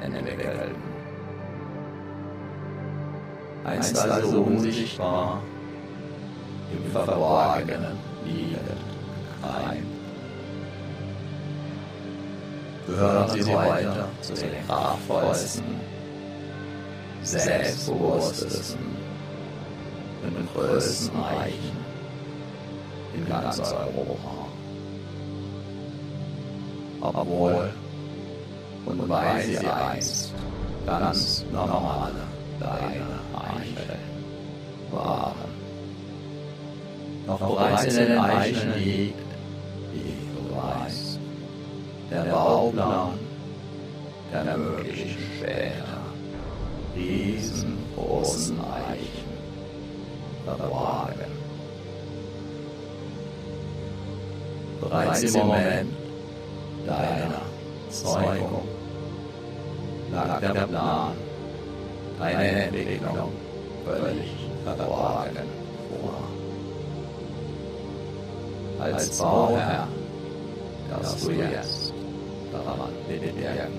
entwickelten. 0.00 0.82
Einst 3.64 3.98
also 3.98 4.42
unsichtbar 4.42 5.42
im 6.72 6.92
Verborgenen 6.92 7.98
liegend 8.24 8.60
keimt 9.42 9.95
gehören 12.86 13.30
sie 13.30 13.46
weiter 13.46 14.08
zu 14.20 14.34
den 14.34 14.66
kraftvollsten, 14.66 15.80
selbstbewusstesten 17.22 18.96
und 20.22 20.54
größten 20.54 21.24
Eichen 21.24 21.76
in 23.14 23.28
ganz 23.28 23.60
Europa. 23.60 24.46
Obwohl 27.00 27.70
und 28.86 29.08
weil 29.08 29.42
sie 29.42 29.58
einst 29.58 30.32
ganz 30.86 31.44
normale 31.52 32.12
deine 32.60 33.20
Eichen 33.34 33.76
waren. 34.92 35.56
Doch 37.26 37.40
bereits 37.40 37.84
in 37.84 38.06
den 38.06 38.18
Eichen 38.18 38.74
liegt, 38.76 39.25
der 42.10 42.22
Bauplan 42.22 43.18
der 44.32 44.56
möglichen 44.56 45.18
später 45.38 46.02
riesengroßen 46.96 48.58
Eichen 48.60 49.26
verborgen. 50.44 51.32
Bereits 54.80 55.22
im 55.22 55.32
Moment 55.32 55.92
deiner 56.86 57.42
Zeugung 57.90 58.68
lag 60.12 60.40
der 60.40 60.66
Plan, 60.66 61.12
deine 62.18 62.64
Entwicklung 62.64 63.32
völlig 63.84 64.30
verborgen 64.64 65.48
vor. 65.90 66.18
Als 68.78 69.18
Bauherr 69.18 69.88
darfst 70.90 71.24
du 71.24 71.30
jetzt 71.32 71.75
daran 72.64 72.92
mitwirken, 73.08 73.72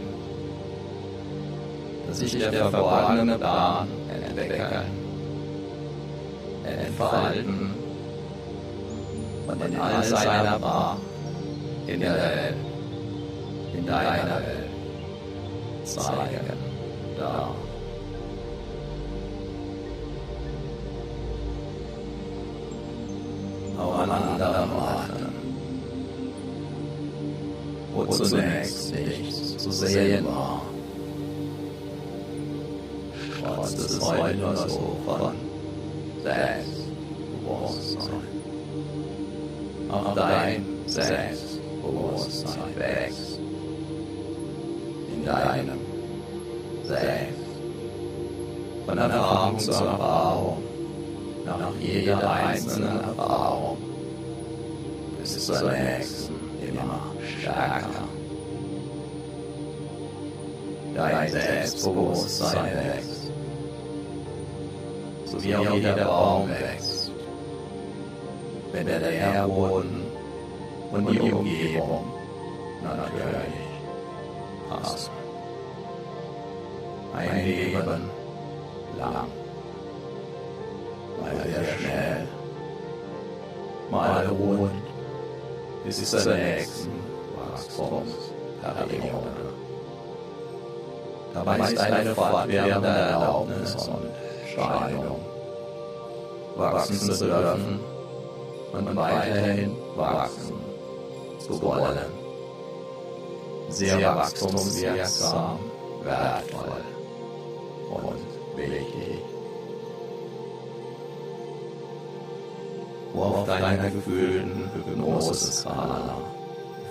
dass 2.07 2.19
sich 2.19 2.37
der 2.37 2.51
verborgene 2.51 3.37
Plan 3.37 3.87
entwickeln, 4.09 4.91
entfalten 6.63 7.75
und 9.47 9.65
in 9.65 9.79
all 9.79 10.03
seiner 10.03 10.59
Pracht 10.59 10.99
in 11.87 11.99
der 11.99 12.13
Welt, 12.13 12.55
in 13.77 13.85
deiner 13.85 14.35
Welt. 14.35 14.67
Zeigen 15.87 16.51
darf. 17.17 17.55
Auch 23.79 23.99
an 23.99 24.09
sehen 29.77 30.25
war. 30.25 30.61
Trotz 33.43 33.75
des 33.75 34.01
heute 34.01 34.57
so 34.67 34.97
von 35.05 35.33
Selbstbewusstsein. 36.23 38.27
Auch 39.89 40.15
dein 40.15 40.65
Selbstbewusstsein 40.85 42.75
wächst. 42.75 43.39
In 45.15 45.23
deinem 45.25 45.79
Selbst. 46.83 47.37
Von 48.85 48.97
Erfahrung 48.97 49.59
zu 49.59 49.71
Erfahrung, 49.71 50.57
nach 51.45 51.71
jeder 51.79 52.29
einzelnen 52.29 52.99
Erfahrung, 53.01 53.77
bis 55.19 55.45
zur 55.45 55.71
nächsten 55.71 56.35
immer 56.61 57.13
stärker. 57.39 57.96
Dein 60.97 61.29
Selbstbewusstsein 61.29 62.73
wächst, 62.73 63.31
so 65.25 65.43
wie 65.43 65.55
auch 65.55 65.75
jeder 65.75 65.93
Baum 65.93 66.49
wächst, 66.49 67.11
wenn 68.71 68.87
der 68.87 68.99
Nährboden 68.99 70.01
und 70.91 71.11
die 71.11 71.19
Umgebung 71.19 72.05
natürlich 72.83 73.53
passen. 74.67 75.11
Ein 77.15 77.45
Leben 77.45 78.09
lang, 78.97 79.27
mal 81.21 81.35
sehr 81.45 81.63
schnell, 81.77 82.27
mal 83.91 84.25
ruhend, 84.25 84.81
bis 85.85 86.09
zur 86.09 86.33
nächsten 86.33 86.89
Wachstumsperiode. 87.51 89.66
Dabei 91.37 91.59
ist 91.59 91.79
eine 91.79 92.15
fortwährende 92.15 92.87
Erlaubnis 92.87 93.75
und 93.75 94.09
Entscheidung, 94.41 95.19
wachsen 96.55 96.99
zu 96.99 97.25
dürfen 97.25 97.79
und 98.73 98.95
weiterhin 98.95 99.77
wachsen 99.95 100.55
zu 101.39 101.61
wollen. 101.61 102.11
Sehr 103.69 104.15
wachstumswirksam, 104.15 105.59
wertvoll 106.03 106.83
und 107.91 108.57
wichtig. 108.57 109.21
Wo 113.13 113.21
auf 113.21 113.45
deiner 113.45 113.89
gefühlten 113.91 114.71
Hypnose-Skala 114.73 116.17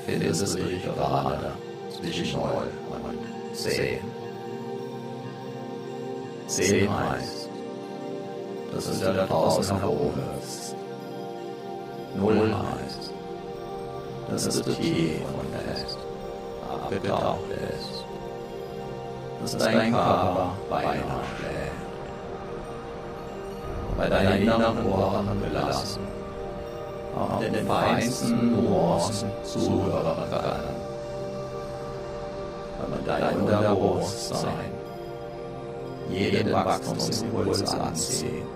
findest 0.07 0.55
du 0.55 0.63
dich 0.63 0.85
gerade 0.85 1.53
zwischen 1.91 2.41
0 2.41 2.49
und 2.91 3.57
10. 3.57 4.15
10 6.47 6.89
heißt, 6.89 7.49
dass 8.73 8.87
es 8.87 9.01
da 9.01 9.13
draußen 9.27 9.79
nach 9.79 9.89
oben 9.89 10.23
ist. 10.43 10.77
0 12.17 12.55
heißt, 12.55 13.13
dass 14.31 14.47
es 14.47 14.63
tief 14.63 15.21
und 15.39 15.75
fest 15.75 15.99
abgetaucht 16.73 17.51
ist. 17.51 18.05
Dass 19.43 19.65
dein 19.65 19.93
Körper 19.93 20.53
beinahe 20.71 21.25
schlägt. 21.37 21.73
Bei 23.97 24.09
deinen 24.09 24.43
inneren 24.43 24.87
Ohren 24.87 25.41
belassen. 25.41 26.03
Auch 27.17 27.41
den 27.41 27.67
feinsten 27.67 28.65
Nuancen 28.65 29.31
zuhören 29.43 30.31
kann. 30.31 30.61
Aber 32.79 32.99
dein 33.07 33.37
Unterbewusstsein 33.41 34.76
jeden 36.11 36.53
Wachstumsimpuls 36.53 37.64
anziehen, 37.75 38.47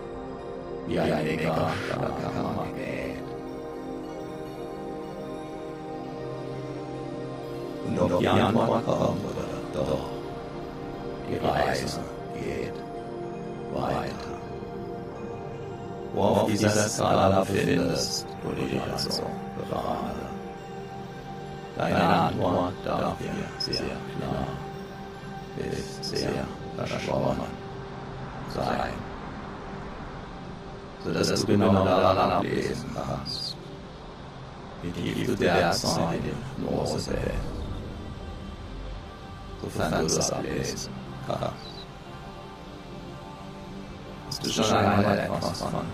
wie 0.87 0.99
ein 0.99 1.25
mega 1.25 1.71
starker 1.87 2.43
Magnet. 2.57 3.21
Und 7.87 8.01
ob 8.01 8.21
die 8.21 8.29
Antwort 8.29 8.85
kommt 8.85 9.25
oder? 9.25 9.51
doch, 9.75 10.11
die 11.29 11.37
Reise 11.37 12.01
geht 12.35 12.75
weiter. 13.75 14.31
Wo 16.13 16.23
auf 16.23 16.51
dieser 16.51 16.71
Skala 16.71 17.45
findest 17.45 18.27
du 18.43 18.53
dich 18.53 18.81
also 18.93 19.23
gerade. 19.57 20.31
Deine 21.77 22.03
Antwort 22.03 22.75
darf 22.85 23.17
dir 23.19 23.31
sehr 23.59 23.77
klar, 23.77 24.47
ist 25.57 26.05
sehr 26.05 26.47
verschwommen 26.87 27.37
sein, 28.55 28.93
sodass 31.05 31.41
du 31.41 31.47
genau 31.47 31.85
daran 31.85 32.31
ablesen 32.33 32.91
kannst, 32.95 33.57
wie 34.83 34.91
tief 34.91 35.27
du 35.27 35.37
derzeit 35.37 36.15
im 36.15 36.65
Hypnose 36.65 36.97
bist, 36.97 37.11
sofern 39.63 39.93
du 39.93 40.15
das 40.15 40.33
ablesen 40.33 40.93
kannst. 41.27 41.71
Hast 44.27 44.47
du 44.47 44.51
schon 44.51 44.77
einmal 44.77 45.19
etwas 45.19 45.61
von 45.61 45.85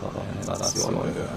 Kompensation 0.00 0.94
gehört? 1.14 1.30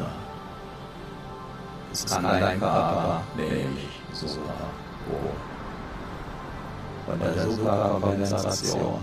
Es 1.91 2.05
kann 2.05 2.23
dein 2.23 2.59
Körper 2.59 3.21
nämlich 3.35 3.89
sogar 4.13 4.69
wohl 5.07 5.31
von 7.09 7.19
der 7.19 7.43
Superkompensation 7.43 8.99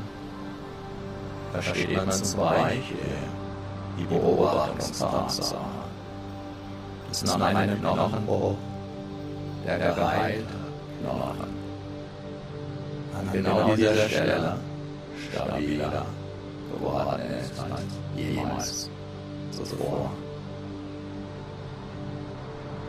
versteht 1.53 1.97
man 1.97 2.13
zum 2.13 2.41
Beispiel 2.41 2.97
die 3.99 4.05
Beobachtungstatsache, 4.05 5.57
dass 7.09 7.25
nach 7.25 7.41
einem 7.41 7.81
Knochenbruch 7.81 8.55
der 9.67 9.79
geheilte 9.79 10.45
Knochen. 11.01 11.57
An 13.19 13.33
genau 13.33 13.75
dieser 13.75 14.09
Stelle 14.09 14.57
stabiler 15.31 16.05
geworden 16.73 17.23
ist 17.41 17.59
als 17.59 17.83
jemals 18.15 18.91
zuvor. 19.51 20.11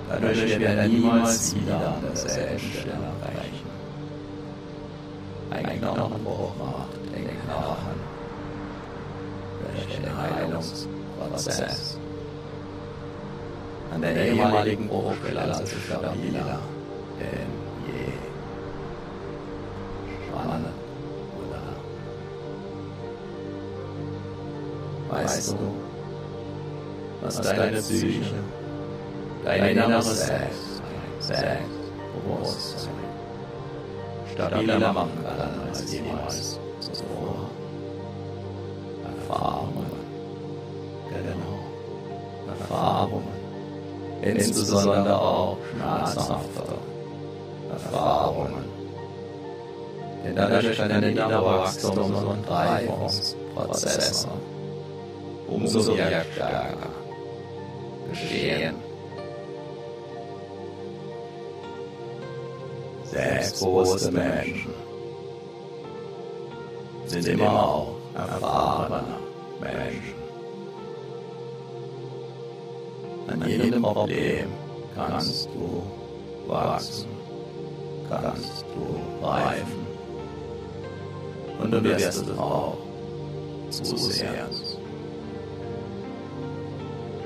Dadurch 0.10 0.42
wird 0.42 0.62
er 0.62 0.88
niemals 0.88 1.56
wieder 1.56 1.76
an 1.76 2.02
derselben 2.02 2.60
Stelle 2.60 3.12
reichen 3.24 3.67
ein 5.52 5.82
Knochenbruch 5.82 6.52
macht 6.58 6.94
den 7.14 7.28
Knochen 7.42 7.98
durch 9.62 9.86
den 9.96 10.18
Heilungsprozess. 10.18 11.98
An 13.94 14.02
der 14.02 14.16
ehemaligen 14.28 14.88
Bruchstelle 14.88 15.42
also 15.42 15.64
stabiler 15.66 16.60
denn 17.20 17.52
je. 17.88 18.12
Spannend, 20.28 20.68
oder? 21.40 21.64
Weißt 25.18 25.52
du, 25.52 25.76
was 27.22 27.42
deine 27.42 27.78
Psyche, 27.78 28.36
dein 29.46 29.78
inneres 29.78 30.26
Selbst, 30.26 30.82
Selbstbewusstsein 31.20 32.97
stabiler 34.38 34.94
machen 34.94 35.24
kann 35.24 35.68
als 35.68 35.92
jemals 35.92 36.60
zuvor. 36.80 37.50
Erfahrungen, 39.20 39.86
genau, 41.10 41.60
Erfahrungen, 42.48 43.28
insbesondere 44.22 45.20
auch 45.20 45.58
schmerzhafte 45.74 46.64
Erfahrungen. 47.72 48.66
Denn 50.24 50.36
dadurch 50.36 50.78
können 50.78 51.04
innere 51.04 51.46
Wachstums- 51.46 52.24
und 52.24 52.50
Reifungsprozesse 52.50 54.28
umso 55.48 55.82
stärker 55.82 56.74
geschehen. 58.10 58.76
Selbstbewusste 63.12 64.12
Menschen 64.12 64.74
sind 67.06 67.28
immer 67.28 67.64
auch 67.64 67.96
erfahrene 68.14 69.04
Menschen. 69.62 70.18
An 73.28 73.48
jedem 73.48 73.82
Problem 73.82 74.48
kannst 74.96 75.48
du 75.54 75.84
wachsen, 76.48 77.08
kannst 78.10 78.66
du 78.74 79.26
reifen 79.26 79.88
und 81.60 81.72
du 81.72 81.84
wirst 81.84 82.24
es 82.24 82.38
auch 82.38 82.78
zusehends. 83.70 84.78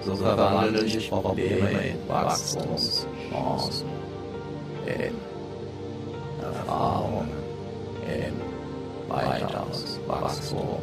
So 0.04 0.16
verwandeln 0.16 0.88
sich 0.88 1.10
Probleme 1.10 1.70
in 1.70 2.10
Wachstumschancen, 2.10 3.88
in 4.88 5.31
Erfahrungen 6.56 7.30
in 8.06 8.34
weiteres 9.10 10.00
Wachstum. 10.08 10.80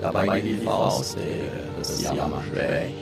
Dabei 0.00 0.40
die 0.40 0.56
Faustregel 0.58 1.70
des 1.78 2.02
Jammer 2.02 2.42
schwächt 2.50 2.94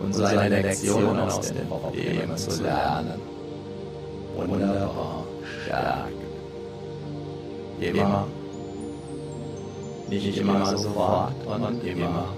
und 0.00 0.14
seine 0.14 0.62
Lektionen 0.62 1.20
aus 1.20 1.40
den 1.52 1.68
Problemen 1.68 2.36
zu 2.36 2.62
lernen 2.62 3.20
wunderbar 4.48 5.24
stärkt. 5.62 6.12
Immer, 7.80 8.26
nicht 10.08 10.36
immer 10.38 10.76
sofort 10.76 11.46
und 11.46 11.84
immer 11.84 12.34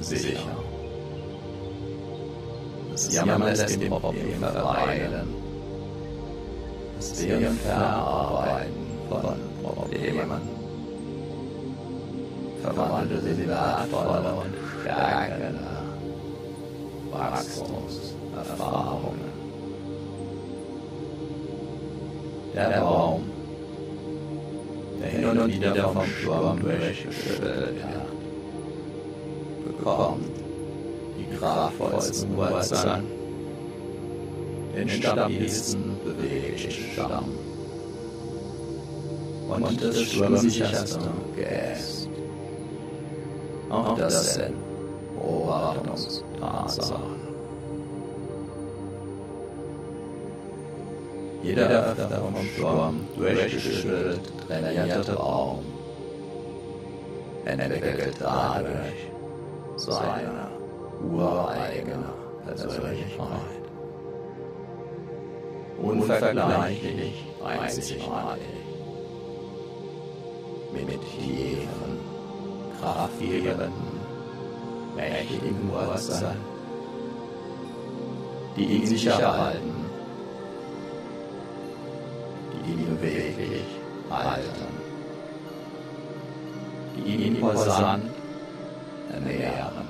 sicher. 0.00 0.40
Das 2.92 3.14
Jammern 3.14 3.42
lässt 3.42 3.80
den 3.80 3.90
Problem 3.90 4.40
verweilen. 4.40 5.35
Deren 6.98 7.58
Verarbeiten 7.58 8.86
von 9.08 9.38
Problemen 9.62 10.40
verwandelt 12.62 13.26
in 13.26 13.48
wertvolle 13.48 14.32
und 14.32 14.54
stärkende 14.80 15.82
Wachstumserfahrungen. 17.12 19.36
Der 22.54 22.80
Baum, 22.80 23.24
der 25.02 25.10
hin 25.10 25.26
und 25.26 25.52
wieder 25.52 25.90
vom 25.90 26.06
Sturm 26.06 26.58
durchgeschüttelt 26.60 27.76
wird, 27.76 28.08
bekommt 29.66 30.34
die 31.18 31.26
kraftvollsten 31.36 32.34
Wurzeln, 32.36 33.04
den 34.74 34.88
stabilsten 34.88 35.96
beweglichen 36.04 36.35
Stamm 36.58 37.24
und 39.48 39.82
das 39.82 40.02
sturmsicherste 40.02 40.98
Geäst. 41.36 42.08
Auch 43.70 43.96
das 43.96 44.34
sind 44.34 44.54
Beobachtungstatsachen. 45.14 47.16
Jeder 51.42 51.68
öfter 51.68 52.08
vom 52.08 52.34
Sturm 52.56 53.00
durchgeschüttelt 53.16 54.20
trainierte 54.46 55.14
Raum 55.14 55.60
entwickelt 57.44 58.16
dadurch 58.18 59.10
seine 59.76 60.48
ureigene 61.12 62.12
Persönlichkeit. 62.44 63.55
Unvergleichlich 65.82 67.24
einzigartig. 67.44 68.42
Mit 70.72 70.88
tiefen, 70.88 71.98
kraftgebenden, 72.80 73.72
mächtigen 74.94 75.70
Wurzeln, 75.70 76.36
die 78.56 78.64
ihn 78.64 78.86
sicher 78.86 79.38
halten, 79.38 79.84
die 82.52 82.72
ihn 82.72 82.98
beweglich 82.98 83.66
halten, 84.10 84.66
die 86.96 87.10
ihn 87.10 87.36
imposant 87.36 88.04
ernähren, 89.12 89.88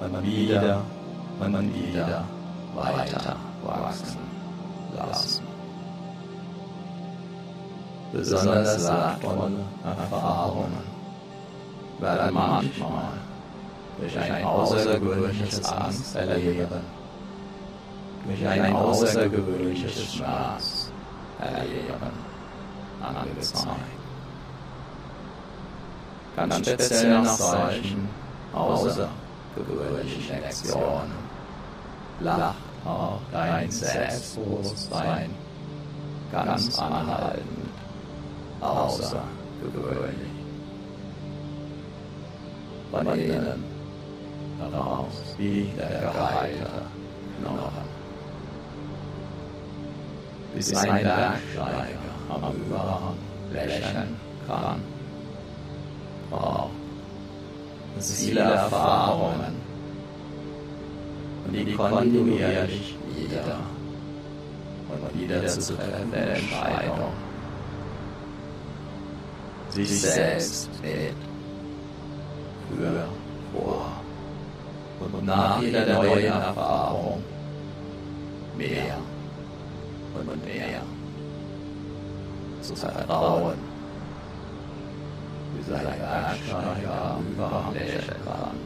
wenn 0.00 0.12
man 0.12 0.24
wieder, 0.24 0.82
wenn 1.38 1.52
man 1.52 1.74
wieder 1.74 2.24
weiter 2.74 3.36
Besonders 8.12 8.84
wertvolle 8.88 9.64
Erfahrungen 9.84 10.82
werden 12.00 12.34
manchmal 12.34 13.12
durch 14.00 14.18
ein 14.18 14.44
außergewöhnliches 14.44 15.64
Angst 15.66 16.16
erleben, 16.16 16.80
durch 18.26 18.46
ein 18.46 18.74
außergewöhnliches 18.74 20.14
Schmerz 20.14 20.90
erleben, 21.38 22.12
angezeigt. 23.00 23.70
Ganz 26.36 26.56
speziell 26.56 27.22
nach 27.22 27.36
solchen 27.36 28.08
außergewöhnlichen 28.52 30.40
Lektionen 30.40 31.12
lacht 32.20 32.56
auch 32.84 33.20
dein 33.30 33.70
Selbstbewusstsein 33.70 35.30
ganz 36.32 36.78
anhaltend 36.78 37.49
außergewöhnlich. 38.60 40.30
Von 42.90 43.06
innen 43.18 43.64
heraus 44.58 45.34
wie 45.38 45.70
der 45.76 46.00
gereihte 46.00 46.66
Knochen. 47.40 47.90
Bis 50.54 50.74
ein 50.74 51.02
Bergsteiger 51.02 51.98
am 52.28 52.54
Überhang 52.54 53.16
lächeln 53.52 54.16
kann. 54.46 54.80
Braucht 56.30 56.70
es 57.98 58.24
viele 58.24 58.40
Erfahrungen 58.40 59.60
und 61.46 61.52
die 61.52 61.72
kontinuierlich 61.74 62.96
wieder 63.16 63.58
und 64.88 65.20
wieder 65.20 65.46
zu 65.46 65.76
treffende 65.76 66.16
Entscheidung 66.16 67.12
sich 69.70 70.00
selbst 70.00 70.68
mit 70.82 71.14
für, 72.68 73.08
vor. 73.52 73.92
Und 75.00 75.24
nach 75.24 75.60
jeder 75.62 75.86
neuen 75.94 76.24
Erfahrung 76.24 77.22
mehr 78.56 78.98
und 80.14 80.44
mehr 80.44 80.82
zu 82.60 82.76
vertrauen, 82.76 83.58
wie 85.54 85.70
sein 85.70 85.84
Bergsteiger 85.84 87.18
überhaupt 87.32 87.76
kann. 88.24 88.56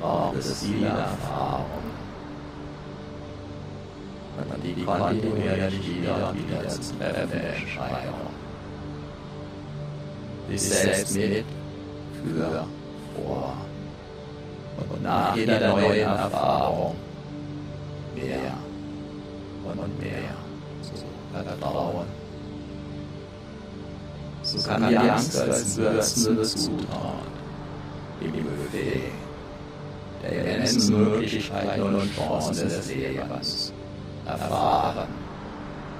Braucht 0.00 0.36
es 0.36 0.62
viele 0.62 0.88
Erfahrung, 0.88 1.84
wenn 4.36 4.48
man 4.48 4.62
die 4.62 4.84
kontinuierlich 4.84 5.96
wieder 5.96 6.30
und 6.30 6.48
wieder 6.48 6.68
zu 6.68 6.80
treffende 6.98 7.36
Entscheidung 7.36 8.27
sich 10.48 10.62
selbst 10.62 11.14
mit, 11.14 11.44
für, 12.24 12.66
vor 13.16 13.56
und 14.90 15.02
nach 15.02 15.36
jeder 15.36 15.68
neuen 15.68 15.98
Erfahrung 16.00 16.94
mehr 18.14 18.54
und 19.64 20.00
mehr 20.00 20.34
zu 20.82 20.92
vertrauen. 21.32 22.06
So 24.42 24.62
kann 24.62 24.88
die 24.88 24.96
Angst 24.96 25.38
als 25.38 25.76
würzende 25.76 26.42
Zutat 26.42 26.78
im 28.20 28.32
Buffet 28.32 29.02
der 30.22 30.32
immensen 30.32 30.96
Möglichkeiten 30.96 31.82
und 31.82 32.14
Chancen 32.16 32.68
des 32.68 32.88
Lebens 32.88 33.72
erfahren 34.26 35.08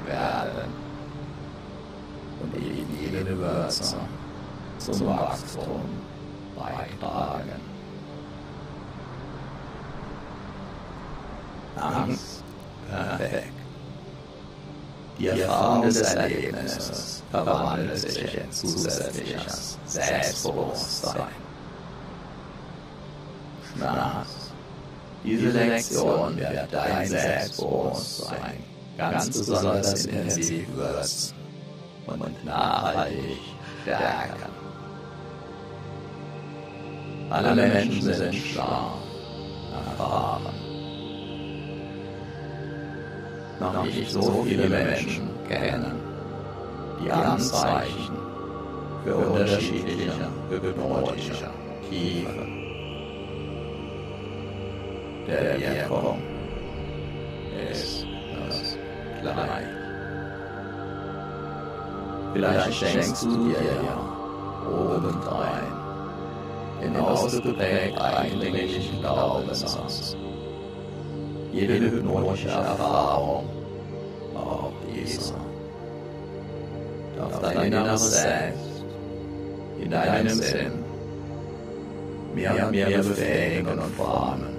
werden 0.07 0.73
und 2.43 2.55
die 2.57 2.85
jede 3.05 3.39
Würze 3.39 3.97
zum 4.79 5.07
Wachstum 5.07 5.83
beitragen. 6.57 7.61
Angst, 11.77 12.43
perfekt. 12.91 13.53
Die 15.19 15.29
Erfahrung 15.29 15.83
des 15.83 16.01
Erlebnisses 16.01 17.23
verwandelt 17.31 17.99
sich 17.99 18.37
in 18.37 18.53
zusätzliches 18.53 19.79
Selbstbewusstsein. 19.87 21.27
Schmerz. 23.75 24.53
Diese 25.25 25.51
Lektion 25.51 26.37
wird 26.37 26.73
dein 26.73 27.09
Selbstbewusstsein 27.09 28.63
ganz 28.97 29.27
besonders 29.27 30.07
intensiv 30.07 30.69
würzen 30.75 31.35
und 32.07 32.45
nachhaltig 32.45 33.39
stärken. 33.83 34.58
Alle 37.31 37.55
Menschen 37.55 38.03
sind 38.03 38.35
schlau, 38.35 38.93
erfahren. 39.73 40.47
Noch 43.61 43.85
nicht 43.85 44.11
so 44.11 44.45
viele 44.45 44.69
Menschen 44.69 45.29
kennen 45.49 46.01
die 47.03 47.11
Anzeichen 47.11 48.17
für 49.05 49.17
unterschiedliche 49.17 50.13
hypnotische 50.51 51.51
Tiefe 51.89 52.59
der 55.29 55.61
Wirkung 55.61 56.23
ist 57.71 58.07
das 58.49 58.77
gleich. 59.21 59.67
Vielleicht 62.33 62.75
schenkst 62.75 63.25
du 63.25 63.49
dir 63.49 63.61
ja 63.61 63.99
obendrein 64.71 65.78
den 66.81 66.97
ausgeprägt 66.97 68.01
eindringlichen 68.01 69.01
Glaubenssatz. 69.01 70.17
Jede 71.53 71.75
hypnotische 71.81 72.49
Erfahrung, 72.49 73.49
auch 74.35 74.73
diese, 74.95 75.35
darf 77.17 77.41
dein 77.41 77.67
inneres 77.67 78.13
Selbst. 78.13 78.85
In 79.81 79.91
deinem 79.91 80.29
Sinn. 80.29 80.85
Mehr 82.35 82.67
und 82.67 82.71
mehr 82.73 82.99
befähigen 82.99 83.79
und 83.79 83.95
formen. 83.95 84.57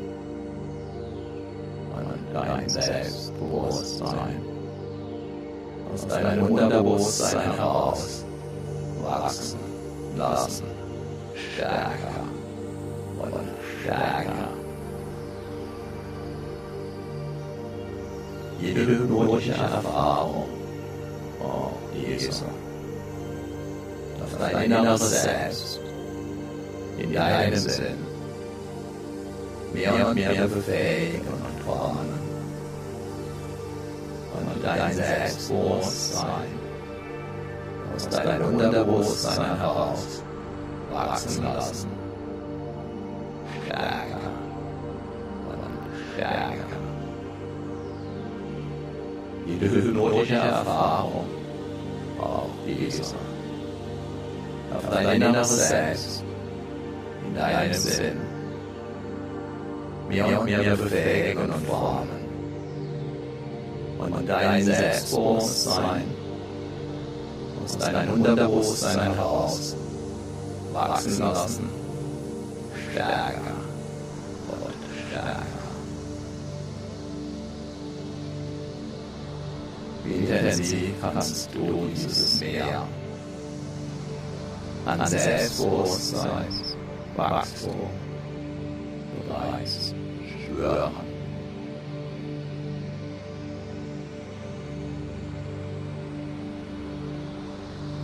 Und 1.94 2.34
dein 2.34 2.70
Selbstbewusstsein. 2.70 4.42
Aus 5.94 6.08
deinem 6.08 6.44
Unterbewusstsein 6.48 7.42
heraus 7.54 8.26
wachsen 9.04 9.60
lassen 10.16 10.79
stärker 11.54 12.24
und 13.20 13.34
stärker. 13.82 14.50
Jede 18.62 18.86
hypnotische 18.86 19.54
Erfahrung, 19.54 20.50
oh 21.40 21.72
Jesus, 21.96 22.44
darf 24.20 24.52
dein 24.52 24.66
inneres 24.66 25.22
Selbst 25.22 25.80
in 26.98 27.14
deinem 27.14 27.56
Sinn 27.56 27.98
mehr 29.74 30.08
und 30.08 30.16
mehr 30.16 30.48
befähigen 30.48 31.28
und 31.28 31.58
entkommen. 31.58 32.20
Und 34.34 34.64
dein 34.64 34.94
Selbstbewusstsein 34.94 36.60
aus 37.96 38.10
deinem 38.10 38.56
Unterbewusstsein 38.56 39.58
heraus 39.58 40.24
wachsen 40.92 41.44
lassen. 41.44 41.88
Stärker 43.66 44.32
und 45.50 46.14
stärker. 46.14 46.80
Jede 49.46 49.72
hypnotische 49.72 50.36
Erfahrung. 50.36 51.26
Auch 52.20 52.50
dieser. 52.66 53.16
Auf 54.76 54.90
dein 54.92 55.22
inneres 55.22 55.70
Selbst, 55.70 56.24
in 57.26 57.36
deinem 57.36 57.74
Sinn, 57.74 58.18
mehr 60.10 60.40
und 60.40 60.46
mehr 60.46 60.76
befähigen 60.76 61.50
und 61.50 61.66
formen. 61.66 62.10
Und 64.00 64.30
dein 64.30 64.64
Selbstbewusstsein. 64.64 66.04
Aus 67.64 67.78
deinem 67.78 68.14
Unterbewusstsein 68.14 69.14
heraus 69.14 69.76
wachsen 70.80 71.20
lassen, 71.20 71.70
stärker 72.92 73.56
und 74.48 74.74
stärker. 75.10 75.44
Wie 80.04 80.14
intensiv 80.14 80.94
kannst 81.02 81.50
du 81.54 81.88
dieses 81.94 82.40
Meer 82.40 82.88
an 84.86 85.08
Selbstbewusstsein, 85.08 86.48
Wachstum 87.16 87.90
bereits 89.28 89.94
schwören. 90.46 91.10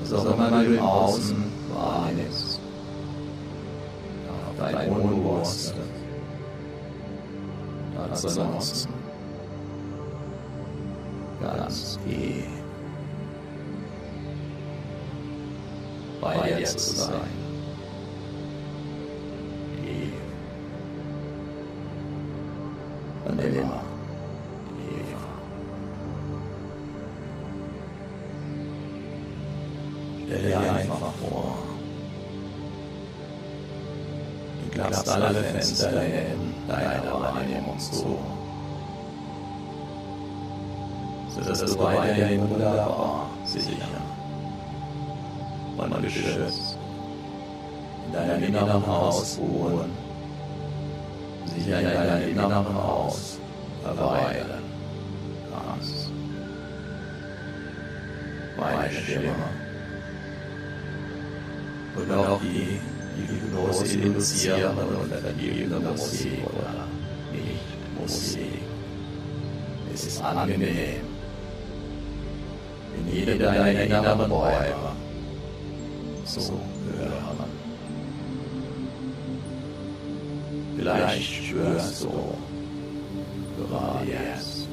So 0.04 0.18
immer 0.18 0.52
du 0.52 0.76
im 0.76 0.80
Außen 0.80 1.55
nutzen, 8.24 8.94
ganz 11.42 12.00
tief 12.06 12.46
bei 16.22 16.58
dir 16.58 16.66
zu 16.66 16.80
sein. 16.80 17.12
Tief. 19.82 20.14
Und 23.26 23.40
immer. 23.40 23.82
Stell 30.26 30.42
dir 30.42 30.60
einfach 30.60 31.14
vor, 31.30 31.58
du 34.64 34.70
klappst 34.72 35.08
alle 35.10 35.44
Fenster 35.44 36.04
in 36.04 36.68
deiner 36.68 37.04
Wahrnehmung 37.04 37.15
zu. 37.80 38.18
sodass 41.36 41.66
du 41.66 41.80
weiterhin 41.80 42.50
wunderbar, 42.50 43.30
sicher 43.46 43.88
und 45.78 46.02
geschützt 46.02 46.78
in 48.08 48.14
deinem 48.14 48.44
inneren 48.44 48.88
Haus 48.88 49.38
ruhen, 49.38 49.90
sicher 51.46 51.80
in 51.80 51.86
deinem 51.86 52.30
inneren 52.30 52.74
Haus 52.74 53.38
verweilen 53.84 54.64
kannst. 55.52 56.12
Meine 58.58 58.92
Stimme 58.92 59.34
und 61.98 62.12
auch 62.12 62.40
die, 62.42 62.80
die 63.18 63.28
Hypnose 63.28 63.98
induzierende 63.98 64.84
und 64.84 65.14
vergebende 65.14 65.80
Musik 65.80 66.40
oder 66.46 66.88
Musik. 68.06 68.62
Es 69.94 70.06
ist 70.06 70.22
angenehm, 70.22 71.02
in 72.98 73.16
jedem 73.16 73.40
deiner 73.40 73.82
inneren 73.82 74.32
Räume 74.32 74.92
zu 76.26 76.40
hören. 76.42 77.50
Vielleicht 80.78 81.34
spürst 81.34 82.04
du 82.04 82.12
gerade 83.58 84.06
jetzt. 84.06 84.68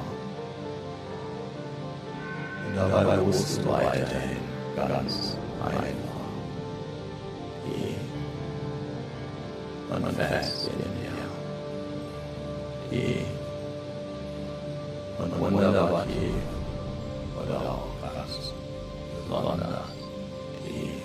Und 2.67 2.77
dabei 2.77 3.17
du 3.17 3.69
weiterhin 3.69 4.39
ganz 4.77 5.37
einfach. 5.63 6.08
Und 9.91 10.13
fest 10.13 10.69
in 10.69 10.79
dir. 10.79 11.09
Tief 12.91 13.27
und 15.19 15.41
wunderbar 15.41 16.07
tief. 16.07 16.35
Oder 17.43 17.61
auch 17.61 17.87
ganz 18.03 18.53
besonders 19.29 19.91
tief. 20.65 21.03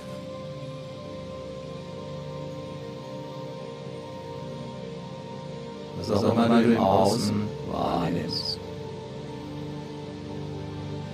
was 6.09 6.23
auch 6.23 6.33
immer 6.33 6.61
du 6.61 6.73
im 6.73 6.77
Außen 6.77 7.47
wahrnimmst. 7.71 8.59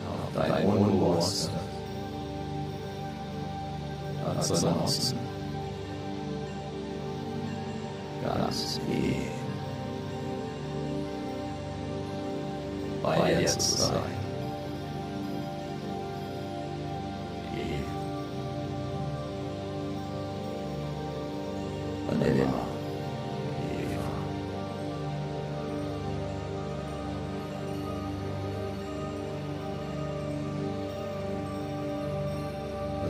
Auf 0.07 0.33
dein 0.35 0.65
Unbewusste. 0.65 1.51
Ganz 4.25 4.51
ansonsten. 4.51 5.17
Ganz 5.17 5.18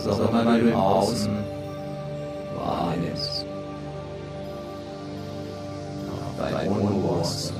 was 0.09 0.19
auch 0.19 0.29
immer 0.29 0.57
du 0.57 0.69
im 0.69 0.75
Außen 0.75 1.37
wahrnimmst. 2.55 3.45
Auch 6.09 6.51
dein 6.51 6.67
Unbewusstsein. 6.67 7.55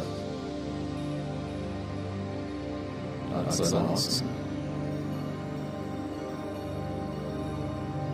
Ganz 3.32 3.60
im 3.60 3.86
Außen. 3.90 4.28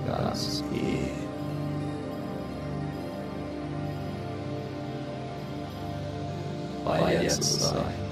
Ganz 0.05 0.63
eh. 0.73 1.25
bei 6.85 7.15
dir 7.15 7.29
zu 7.29 7.41
sein. 7.41 8.04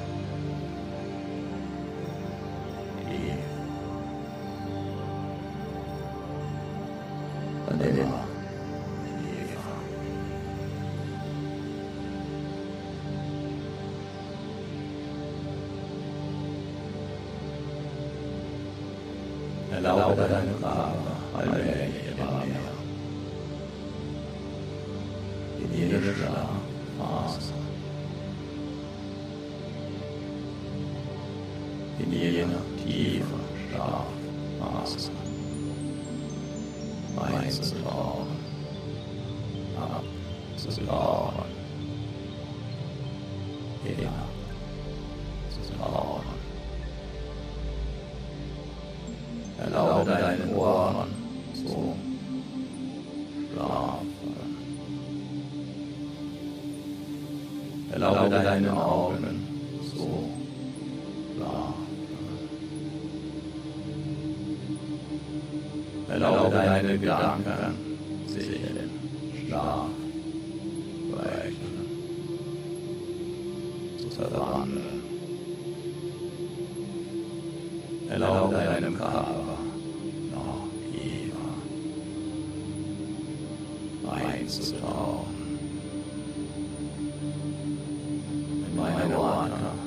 sense 84.54 84.74
at 84.74 84.84
all. 84.84 85.28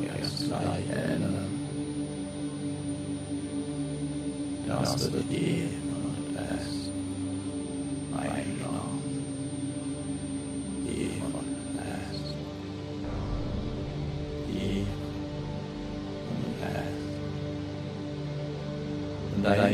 Yes, 0.01 0.51
I 0.53 0.79
am. 0.91 1.23
Does 4.67 5.11
the 5.11 5.23
deep 5.23 5.71
past? 6.35 6.91
I 8.17 8.45
know. 8.59 8.87
Deep 10.85 11.23
past. 11.77 12.25
Deep 14.49 14.89
past. 16.61 17.07
And 19.35 19.47
I 19.47 19.71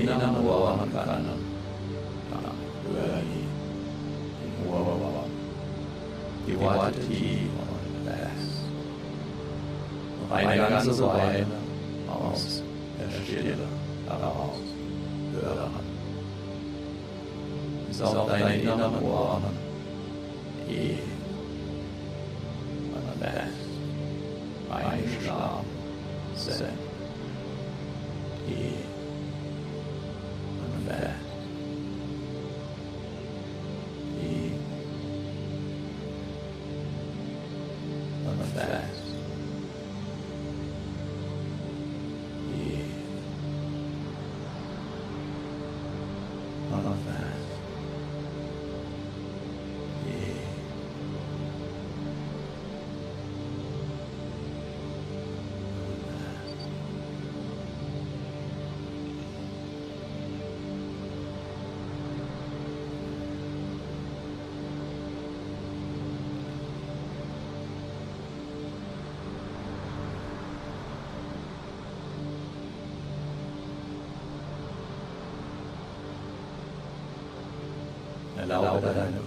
എല്ലാ 78.43 78.57
ഉപകാരങ്ങളും 78.59 79.27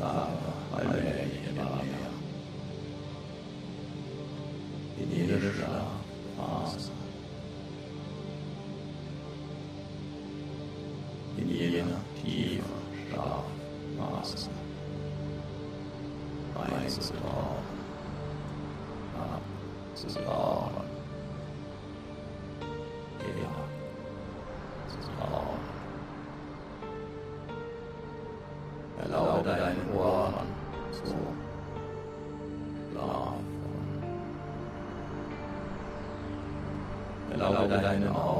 あ。 37.81 38.34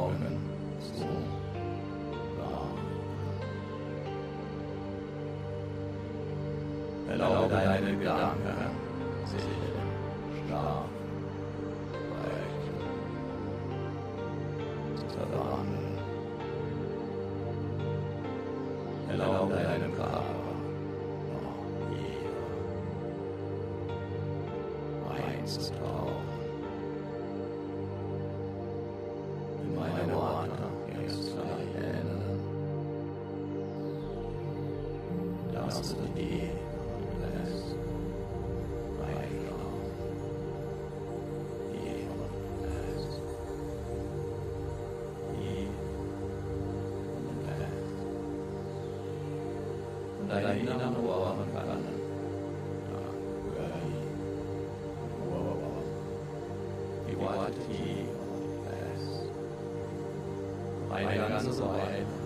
Und 50.45 50.51
deine 50.51 50.59
inneren 50.59 50.95
Ohren 51.05 51.53
wandern. 51.53 51.83
Die 57.09 57.19
Worte 57.19 57.53
tief 57.67 58.07
fest. 58.65 59.31
Eine 60.91 61.17
ganze 61.17 61.59
Weile 61.59 61.65
aus. 61.65 62.24